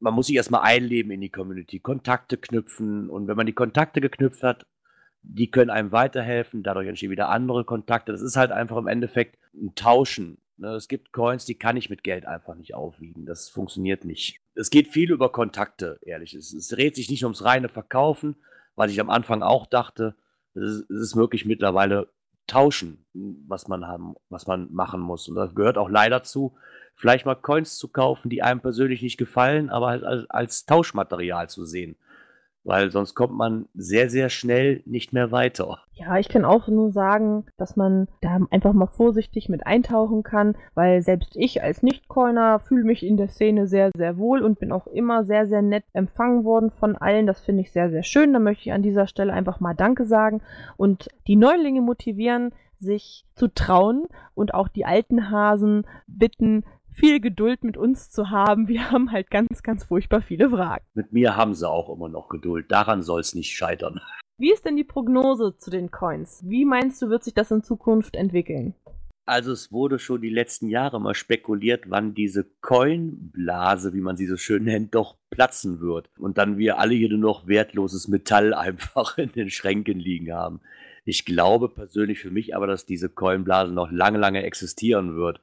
Man 0.00 0.14
muss 0.14 0.26
sich 0.26 0.36
erstmal 0.36 0.62
einleben 0.62 1.12
in 1.12 1.20
die 1.20 1.30
Community, 1.30 1.80
Kontakte 1.80 2.36
knüpfen 2.36 3.08
und 3.10 3.28
wenn 3.28 3.36
man 3.36 3.46
die 3.46 3.52
Kontakte 3.52 4.00
geknüpft 4.00 4.42
hat, 4.42 4.66
die 5.22 5.50
können 5.50 5.70
einem 5.70 5.92
weiterhelfen, 5.92 6.62
dadurch 6.62 6.88
entstehen 6.88 7.10
wieder 7.10 7.28
andere 7.28 7.64
Kontakte. 7.64 8.12
Das 8.12 8.22
ist 8.22 8.36
halt 8.36 8.52
einfach 8.52 8.76
im 8.76 8.86
Endeffekt 8.86 9.38
ein 9.54 9.74
Tauschen. 9.74 10.38
Ne? 10.58 10.74
Es 10.74 10.88
gibt 10.88 11.12
Coins, 11.12 11.44
die 11.44 11.54
kann 11.54 11.76
ich 11.76 11.90
mit 11.90 12.04
Geld 12.04 12.26
einfach 12.26 12.54
nicht 12.54 12.74
aufwiegen. 12.74 13.26
Das 13.26 13.48
funktioniert 13.48 14.04
nicht. 14.04 14.40
Es 14.54 14.70
geht 14.70 14.88
viel 14.88 15.10
über 15.10 15.30
Kontakte, 15.30 15.98
ehrlich. 16.02 16.34
Es, 16.34 16.52
es 16.52 16.68
dreht 16.68 16.96
sich 16.96 17.10
nicht 17.10 17.24
ums 17.24 17.44
reine 17.44 17.68
Verkaufen, 17.68 18.36
was 18.74 18.90
ich 18.90 19.00
am 19.00 19.10
Anfang 19.10 19.42
auch 19.42 19.66
dachte, 19.66 20.14
es 20.54 20.80
ist 20.88 21.16
wirklich 21.16 21.44
mittlerweile 21.44 22.08
tauschen, 22.46 23.04
was 23.12 23.68
man 23.68 23.86
haben, 23.86 24.14
was 24.28 24.46
man 24.46 24.72
machen 24.72 25.00
muss. 25.00 25.28
Und 25.28 25.36
das 25.36 25.54
gehört 25.54 25.78
auch 25.78 25.88
leider 25.88 26.22
zu, 26.22 26.56
vielleicht 26.94 27.26
mal 27.26 27.34
Coins 27.34 27.76
zu 27.76 27.88
kaufen, 27.88 28.30
die 28.30 28.42
einem 28.42 28.60
persönlich 28.60 29.02
nicht 29.02 29.18
gefallen, 29.18 29.70
aber 29.70 29.88
halt 29.88 30.04
als, 30.04 30.28
als 30.30 30.66
Tauschmaterial 30.66 31.48
zu 31.48 31.64
sehen 31.64 31.96
weil 32.68 32.90
sonst 32.90 33.14
kommt 33.14 33.32
man 33.32 33.66
sehr, 33.74 34.10
sehr 34.10 34.28
schnell 34.28 34.82
nicht 34.84 35.14
mehr 35.14 35.32
weiter. 35.32 35.78
Ja, 35.94 36.18
ich 36.18 36.28
kann 36.28 36.44
auch 36.44 36.68
nur 36.68 36.92
sagen, 36.92 37.46
dass 37.56 37.76
man 37.76 38.08
da 38.20 38.38
einfach 38.50 38.74
mal 38.74 38.86
vorsichtig 38.86 39.48
mit 39.48 39.66
eintauchen 39.66 40.22
kann, 40.22 40.54
weil 40.74 41.00
selbst 41.00 41.34
ich 41.34 41.62
als 41.62 41.82
Nicht-Coiner 41.82 42.60
fühle 42.60 42.84
mich 42.84 43.04
in 43.04 43.16
der 43.16 43.28
Szene 43.28 43.66
sehr, 43.66 43.90
sehr 43.96 44.18
wohl 44.18 44.42
und 44.42 44.60
bin 44.60 44.70
auch 44.70 44.86
immer 44.86 45.24
sehr, 45.24 45.48
sehr 45.48 45.62
nett 45.62 45.84
empfangen 45.94 46.44
worden 46.44 46.70
von 46.70 46.94
allen. 46.94 47.26
Das 47.26 47.40
finde 47.40 47.62
ich 47.62 47.72
sehr, 47.72 47.90
sehr 47.90 48.02
schön. 48.02 48.34
Da 48.34 48.38
möchte 48.38 48.68
ich 48.68 48.72
an 48.74 48.82
dieser 48.82 49.06
Stelle 49.06 49.32
einfach 49.32 49.60
mal 49.60 49.74
Danke 49.74 50.04
sagen 50.04 50.42
und 50.76 51.08
die 51.26 51.36
Neulinge 51.36 51.80
motivieren, 51.80 52.52
sich 52.80 53.24
zu 53.34 53.48
trauen 53.48 54.06
und 54.34 54.54
auch 54.54 54.68
die 54.68 54.84
alten 54.84 55.30
Hasen 55.30 55.86
bitten, 56.06 56.64
viel 56.98 57.20
Geduld 57.20 57.64
mit 57.64 57.76
uns 57.76 58.10
zu 58.10 58.30
haben. 58.30 58.68
Wir 58.68 58.90
haben 58.90 59.12
halt 59.12 59.30
ganz, 59.30 59.62
ganz 59.62 59.84
furchtbar 59.84 60.20
viele 60.20 60.50
Fragen. 60.50 60.84
Mit 60.94 61.12
mir 61.12 61.36
haben 61.36 61.54
sie 61.54 61.68
auch 61.68 61.94
immer 61.94 62.08
noch 62.08 62.28
Geduld. 62.28 62.70
Daran 62.70 63.02
soll 63.02 63.20
es 63.20 63.34
nicht 63.34 63.54
scheitern. 63.54 64.00
Wie 64.38 64.52
ist 64.52 64.64
denn 64.64 64.76
die 64.76 64.84
Prognose 64.84 65.56
zu 65.56 65.70
den 65.70 65.90
Coins? 65.90 66.42
Wie 66.46 66.64
meinst 66.64 67.02
du, 67.02 67.08
wird 67.08 67.24
sich 67.24 67.34
das 67.34 67.50
in 67.50 67.62
Zukunft 67.62 68.14
entwickeln? 68.14 68.74
Also 69.26 69.52
es 69.52 69.70
wurde 69.72 69.98
schon 69.98 70.22
die 70.22 70.30
letzten 70.30 70.70
Jahre 70.70 71.00
mal 71.00 71.14
spekuliert, 71.14 71.90
wann 71.90 72.14
diese 72.14 72.44
Coinblase, 72.62 73.92
wie 73.92 74.00
man 74.00 74.16
sie 74.16 74.26
so 74.26 74.38
schön 74.38 74.64
nennt, 74.64 74.94
doch 74.94 75.16
platzen 75.28 75.80
wird. 75.80 76.08
Und 76.18 76.38
dann 76.38 76.56
wir 76.56 76.78
alle 76.78 76.94
hier 76.94 77.10
nur 77.10 77.18
noch 77.18 77.46
wertloses 77.46 78.08
Metall 78.08 78.54
einfach 78.54 79.18
in 79.18 79.32
den 79.32 79.50
Schränken 79.50 79.98
liegen 79.98 80.32
haben. 80.32 80.60
Ich 81.04 81.24
glaube 81.24 81.68
persönlich 81.68 82.20
für 82.20 82.30
mich 82.30 82.56
aber, 82.56 82.66
dass 82.66 82.86
diese 82.86 83.08
Coinblase 83.08 83.72
noch 83.72 83.90
lange, 83.90 84.18
lange 84.18 84.44
existieren 84.44 85.16
wird. 85.16 85.40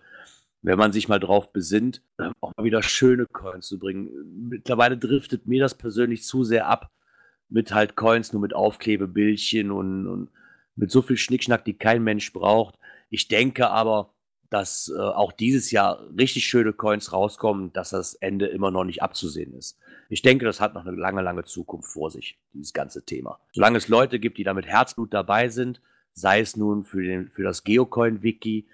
Wenn 0.66 0.80
man 0.80 0.92
sich 0.92 1.08
mal 1.08 1.20
drauf 1.20 1.54
besinnt, 1.54 2.02
auch 2.42 2.52
mal 2.58 2.64
wieder 2.64 2.82
schöne 2.82 3.28
Coins 3.28 3.68
zu 3.68 3.78
bringen. 3.78 4.10
Mittlerweile 4.50 4.98
driftet 4.98 5.46
mir 5.46 5.62
das 5.62 5.76
persönlich 5.76 6.24
zu 6.24 6.44
sehr 6.44 6.68
ab 6.68 6.92
mit 7.50 7.72
halt 7.72 7.96
Coins, 7.96 8.34
nur 8.34 8.42
mit 8.42 8.56
Aufklebebildchen 8.56 9.70
und, 9.70 10.08
und 10.08 10.30
mit 10.76 10.90
so 10.90 11.04
viel 11.04 11.18
Schnickschnack, 11.18 11.66
die 11.66 11.78
kein 11.78 12.04
Mensch 12.04 12.34
braucht. 12.34 12.80
Ich 13.12 13.28
denke 13.28 13.70
aber, 13.70 14.16
dass 14.50 14.92
äh, 14.92 15.00
auch 15.00 15.32
dieses 15.32 15.70
Jahr 15.70 16.04
richtig 16.18 16.48
schöne 16.48 16.74
Coins 16.74 17.14
rauskommen, 17.14 17.72
dass 17.72 17.92
das 17.92 18.16
Ende 18.16 18.48
immer 18.48 18.72
noch 18.72 18.86
nicht 18.86 19.04
abzusehen 19.04 19.54
ist. 19.54 19.78
Ich 20.10 20.24
denke, 20.24 20.46
das 20.46 20.62
hat 20.62 20.74
noch 20.74 20.88
eine 20.88 20.98
lange, 20.98 21.22
lange 21.22 21.44
Zukunft 21.44 21.92
vor 21.92 22.10
sich, 22.10 22.40
dieses 22.54 22.74
ganze 22.74 23.06
Thema. 23.06 23.40
Solange 23.54 23.78
es 23.78 23.88
Leute 23.88 24.20
gibt, 24.20 24.40
die 24.40 24.44
da 24.44 24.56
mit 24.56 24.66
Herzblut 24.66 25.14
dabei 25.14 25.50
sind, 25.50 25.80
sei 26.14 26.40
es 26.40 26.58
nun 26.58 26.86
für, 26.86 27.04
den, 27.04 27.30
für 27.30 27.44
das 27.44 27.64
Geocoin-Wiki 27.64 28.68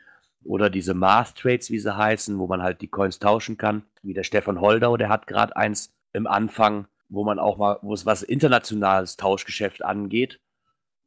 oder 0.43 0.69
diese 0.69 0.93
Math 0.93 1.35
Trades, 1.35 1.69
wie 1.69 1.79
sie 1.79 1.95
heißen, 1.95 2.39
wo 2.39 2.47
man 2.47 2.61
halt 2.61 2.81
die 2.81 2.87
Coins 2.87 3.19
tauschen 3.19 3.57
kann, 3.57 3.83
wie 4.01 4.13
der 4.13 4.23
Stefan 4.23 4.59
Holdau, 4.59 4.97
der 4.97 5.09
hat 5.09 5.27
gerade 5.27 5.55
eins 5.55 5.93
im 6.13 6.27
Anfang, 6.27 6.87
wo 7.09 7.23
man 7.23 7.39
auch 7.39 7.57
mal, 7.57 7.77
wo 7.81 7.93
es 7.93 8.05
was 8.05 8.23
internationales 8.23 9.17
Tauschgeschäft 9.17 9.83
angeht, 9.83 10.39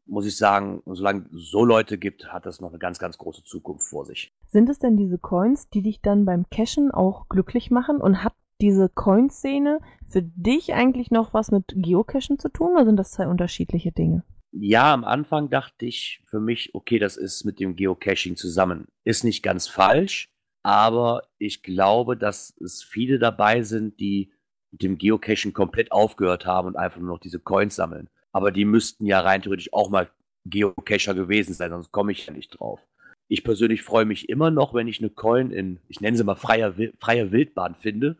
muss 0.06 0.26
ich 0.26 0.36
sagen, 0.36 0.82
solange 0.86 1.26
so 1.32 1.64
Leute 1.64 1.98
gibt, 1.98 2.32
hat 2.32 2.46
das 2.46 2.60
noch 2.60 2.70
eine 2.70 2.78
ganz, 2.78 2.98
ganz 2.98 3.16
große 3.18 3.42
Zukunft 3.44 3.88
vor 3.88 4.04
sich. 4.04 4.32
Sind 4.46 4.68
es 4.68 4.78
denn 4.78 4.96
diese 4.96 5.18
Coins, 5.18 5.70
die 5.70 5.82
dich 5.82 6.02
dann 6.02 6.26
beim 6.26 6.44
Cashen 6.50 6.90
auch 6.90 7.28
glücklich 7.28 7.70
machen? 7.70 7.98
Und 7.98 8.22
hat 8.22 8.34
diese 8.60 8.88
Coinszene 8.88 9.80
für 10.08 10.22
dich 10.22 10.74
eigentlich 10.74 11.10
noch 11.10 11.34
was 11.34 11.50
mit 11.50 11.72
Geocachen 11.74 12.38
zu 12.38 12.48
tun 12.50 12.72
oder 12.74 12.84
sind 12.84 12.96
das 12.96 13.12
zwei 13.12 13.26
unterschiedliche 13.26 13.92
Dinge? 13.92 14.24
Ja, 14.56 14.94
am 14.94 15.02
Anfang 15.04 15.50
dachte 15.50 15.84
ich 15.84 16.22
für 16.26 16.38
mich, 16.38 16.76
okay, 16.76 17.00
das 17.00 17.16
ist 17.16 17.44
mit 17.44 17.58
dem 17.58 17.74
Geocaching 17.74 18.36
zusammen. 18.36 18.86
Ist 19.02 19.24
nicht 19.24 19.42
ganz 19.42 19.66
falsch, 19.66 20.30
aber 20.62 21.24
ich 21.38 21.64
glaube, 21.64 22.16
dass 22.16 22.56
es 22.60 22.80
viele 22.84 23.18
dabei 23.18 23.62
sind, 23.62 23.98
die 23.98 24.32
mit 24.70 24.82
dem 24.82 24.96
Geocaching 24.96 25.54
komplett 25.54 25.90
aufgehört 25.90 26.46
haben 26.46 26.68
und 26.68 26.76
einfach 26.76 27.00
nur 27.00 27.08
noch 27.08 27.18
diese 27.18 27.40
Coins 27.40 27.74
sammeln. 27.74 28.08
Aber 28.30 28.52
die 28.52 28.64
müssten 28.64 29.06
ja 29.06 29.20
rein 29.20 29.42
theoretisch 29.42 29.72
auch 29.72 29.90
mal 29.90 30.08
Geocacher 30.44 31.14
gewesen 31.14 31.52
sein, 31.52 31.70
sonst 31.70 31.90
komme 31.90 32.12
ich 32.12 32.26
ja 32.26 32.32
nicht 32.32 32.60
drauf. 32.60 32.86
Ich 33.26 33.42
persönlich 33.42 33.82
freue 33.82 34.04
mich 34.04 34.28
immer 34.28 34.52
noch, 34.52 34.72
wenn 34.72 34.86
ich 34.86 35.00
eine 35.00 35.10
Coin 35.10 35.50
in, 35.50 35.80
ich 35.88 36.00
nenne 36.00 36.16
sie 36.16 36.22
mal 36.22 36.36
freier, 36.36 36.74
freie 37.00 37.32
Wildbahn 37.32 37.74
finde 37.74 38.18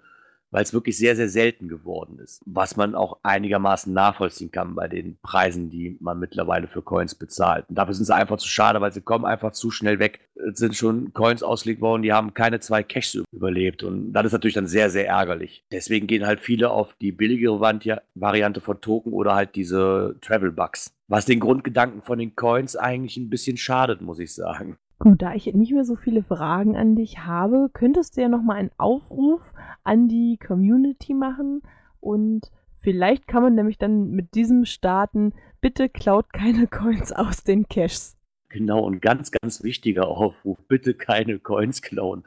weil 0.55 0.63
es 0.63 0.73
wirklich 0.73 0.97
sehr, 0.97 1.17
sehr 1.17 1.29
selten 1.29 1.67
geworden 1.67 2.21
ist. 2.21 2.41
Was 2.47 2.77
man 2.77 2.95
auch 2.95 3.19
einigermaßen 3.25 3.93
nachvollziehen 3.93 4.53
kann 4.53 4.77
bei 4.77 4.87
den 4.87 5.19
Preisen, 5.21 5.69
die 5.69 5.97
man 5.99 6.21
mittlerweile 6.21 6.69
für 6.69 6.81
Coins 6.81 7.17
bezahlt. 7.17 7.65
Und 7.69 7.77
dafür 7.77 7.95
sind 7.95 8.05
sie 8.05 8.15
einfach 8.15 8.37
zu 8.37 8.47
schade, 8.47 8.81
weil 8.81 8.93
sie 8.93 9.01
kommen 9.01 9.25
einfach 9.25 9.51
zu 9.51 9.73
schnell 9.73 9.99
weg. 9.99 10.21
Es 10.37 10.61
sind 10.61 10.77
schon 10.77 11.13
Coins 11.13 11.43
ausgelegt 11.43 11.81
worden, 11.81 12.03
die 12.03 12.13
haben 12.13 12.35
keine 12.35 12.61
zwei 12.61 12.85
Caches 12.85 13.25
überlebt. 13.33 13.83
Und 13.83 14.13
das 14.13 14.27
ist 14.27 14.33
natürlich 14.33 14.55
dann 14.55 14.69
sehr, 14.69 14.91
sehr 14.91 15.09
ärgerlich. 15.09 15.65
Deswegen 15.73 16.07
gehen 16.07 16.25
halt 16.25 16.39
viele 16.39 16.71
auf 16.71 16.95
die 17.01 17.11
billigere 17.11 17.59
Variante 18.15 18.61
von 18.61 18.81
Token 18.81 19.13
oder 19.13 19.35
halt 19.35 19.57
diese 19.57 20.15
Travel 20.21 20.53
Bugs. 20.53 20.95
Was 21.09 21.27
den 21.27 21.41
Grundgedanken 21.41 22.03
von 22.03 22.21
den 22.21 22.37
Coins 22.37 22.77
eigentlich 22.77 23.17
ein 23.17 23.29
bisschen 23.29 23.57
schadet, 23.57 24.03
muss 24.03 24.21
ich 24.21 24.33
sagen. 24.33 24.79
Gut, 24.99 25.23
da 25.23 25.35
ich 25.35 25.53
nicht 25.53 25.73
mehr 25.73 25.85
so 25.85 25.97
viele 25.97 26.23
Fragen 26.23 26.77
an 26.77 26.95
dich 26.95 27.19
habe, 27.19 27.69
könntest 27.73 28.17
du 28.17 28.23
ja 28.23 28.29
nochmal 28.29 28.57
einen 28.57 28.71
Aufruf 28.79 29.53
an 29.83 30.09
die 30.09 30.39
Community 30.39 31.15
machen 31.15 31.63
und 32.01 32.51
vielleicht 32.79 33.27
kann 33.27 33.43
man 33.43 33.55
nämlich 33.55 33.79
dann 33.79 34.11
mit 34.11 34.35
diesem 34.35 34.65
starten, 34.65 35.33
bitte 35.61 35.89
klaut 35.89 36.33
keine 36.33 36.67
Coins 36.71 37.13
aus 37.13 37.43
den 37.43 37.69
Caches. 37.69 38.17
Genau, 38.49 38.85
und 38.85 39.03
ganz, 39.03 39.33
ganz 39.33 39.65
wichtiger 39.65 40.07
Aufruf, 40.07 40.59
bitte 40.69 40.95
keine 40.95 41.41
Coins 41.41 41.83
klauen. 41.83 42.23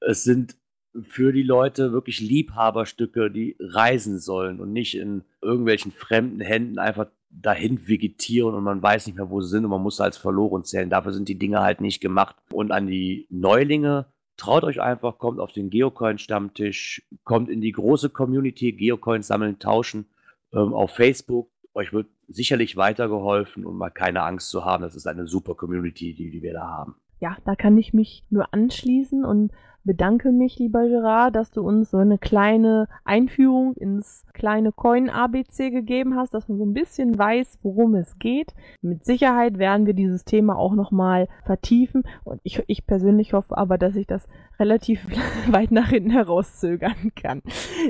Es 0.00 0.24
sind 0.24 0.56
für 1.02 1.32
die 1.32 1.42
Leute 1.42 1.92
wirklich 1.92 2.20
Liebhaberstücke, 2.20 3.30
die 3.30 3.56
reisen 3.60 4.18
sollen 4.18 4.60
und 4.60 4.72
nicht 4.72 4.96
in 4.96 5.22
irgendwelchen 5.42 5.92
fremden 5.92 6.40
Händen 6.40 6.78
einfach 6.78 7.08
dahin 7.40 7.86
vegetieren 7.86 8.54
und 8.54 8.64
man 8.64 8.82
weiß 8.82 9.06
nicht 9.06 9.16
mehr, 9.16 9.30
wo 9.30 9.40
sie 9.40 9.48
sind 9.48 9.64
und 9.64 9.70
man 9.70 9.82
muss 9.82 10.00
als 10.00 10.16
verloren 10.16 10.64
zählen. 10.64 10.90
Dafür 10.90 11.12
sind 11.12 11.28
die 11.28 11.38
Dinge 11.38 11.60
halt 11.60 11.80
nicht 11.80 12.00
gemacht. 12.00 12.36
Und 12.50 12.72
an 12.72 12.86
die 12.86 13.26
Neulinge, 13.30 14.06
traut 14.36 14.64
euch 14.64 14.80
einfach, 14.80 15.18
kommt 15.18 15.40
auf 15.40 15.52
den 15.52 15.70
Geocoin-Stammtisch, 15.70 17.06
kommt 17.24 17.48
in 17.50 17.60
die 17.60 17.72
große 17.72 18.10
Community, 18.10 18.72
Geocoins 18.72 19.26
sammeln, 19.26 19.58
tauschen 19.58 20.06
ähm, 20.52 20.72
auf 20.72 20.92
Facebook. 20.92 21.50
Euch 21.74 21.92
wird 21.92 22.08
sicherlich 22.28 22.76
weitergeholfen 22.76 23.66
und 23.66 23.76
mal 23.76 23.90
keine 23.90 24.22
Angst 24.22 24.50
zu 24.50 24.64
haben. 24.64 24.82
Das 24.82 24.96
ist 24.96 25.06
eine 25.06 25.26
super 25.26 25.54
Community, 25.54 26.14
die, 26.14 26.30
die 26.30 26.42
wir 26.42 26.54
da 26.54 26.66
haben. 26.66 26.96
Ja, 27.20 27.36
da 27.44 27.54
kann 27.54 27.78
ich 27.78 27.94
mich 27.94 28.24
nur 28.30 28.52
anschließen 28.52 29.24
und 29.24 29.52
bedanke 29.86 30.32
mich, 30.32 30.58
lieber 30.58 30.86
Gerard, 30.88 31.34
dass 31.34 31.50
du 31.50 31.62
uns 31.62 31.90
so 31.90 31.98
eine 31.98 32.18
kleine 32.18 32.88
Einführung 33.04 33.74
ins 33.74 34.24
kleine 34.34 34.72
Coin-ABC 34.72 35.70
gegeben 35.70 36.16
hast, 36.16 36.34
dass 36.34 36.48
man 36.48 36.58
so 36.58 36.66
ein 36.66 36.74
bisschen 36.74 37.16
weiß, 37.16 37.60
worum 37.62 37.94
es 37.94 38.18
geht. 38.18 38.54
Mit 38.82 39.04
Sicherheit 39.04 39.58
werden 39.58 39.86
wir 39.86 39.94
dieses 39.94 40.24
Thema 40.24 40.58
auch 40.58 40.74
nochmal 40.74 41.28
vertiefen 41.44 42.02
und 42.24 42.40
ich, 42.42 42.62
ich 42.66 42.86
persönlich 42.86 43.32
hoffe 43.32 43.56
aber, 43.56 43.78
dass 43.78 43.96
ich 43.96 44.06
das 44.06 44.28
relativ 44.58 45.06
weit 45.50 45.70
nach 45.70 45.88
hinten 45.88 46.10
herauszögern 46.10 47.12
kann. 47.14 47.42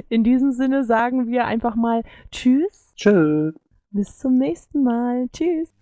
In 0.09 0.23
diesem 0.23 0.53
Sinne 0.53 0.85
sagen 0.85 1.27
wir 1.27 1.47
einfach 1.47 1.75
mal 1.75 2.03
Tschüss. 2.31 2.93
Tschüss. 2.95 3.55
Bis 3.91 4.19
zum 4.19 4.35
nächsten 4.35 4.83
Mal. 4.83 5.29
Tschüss. 5.33 5.73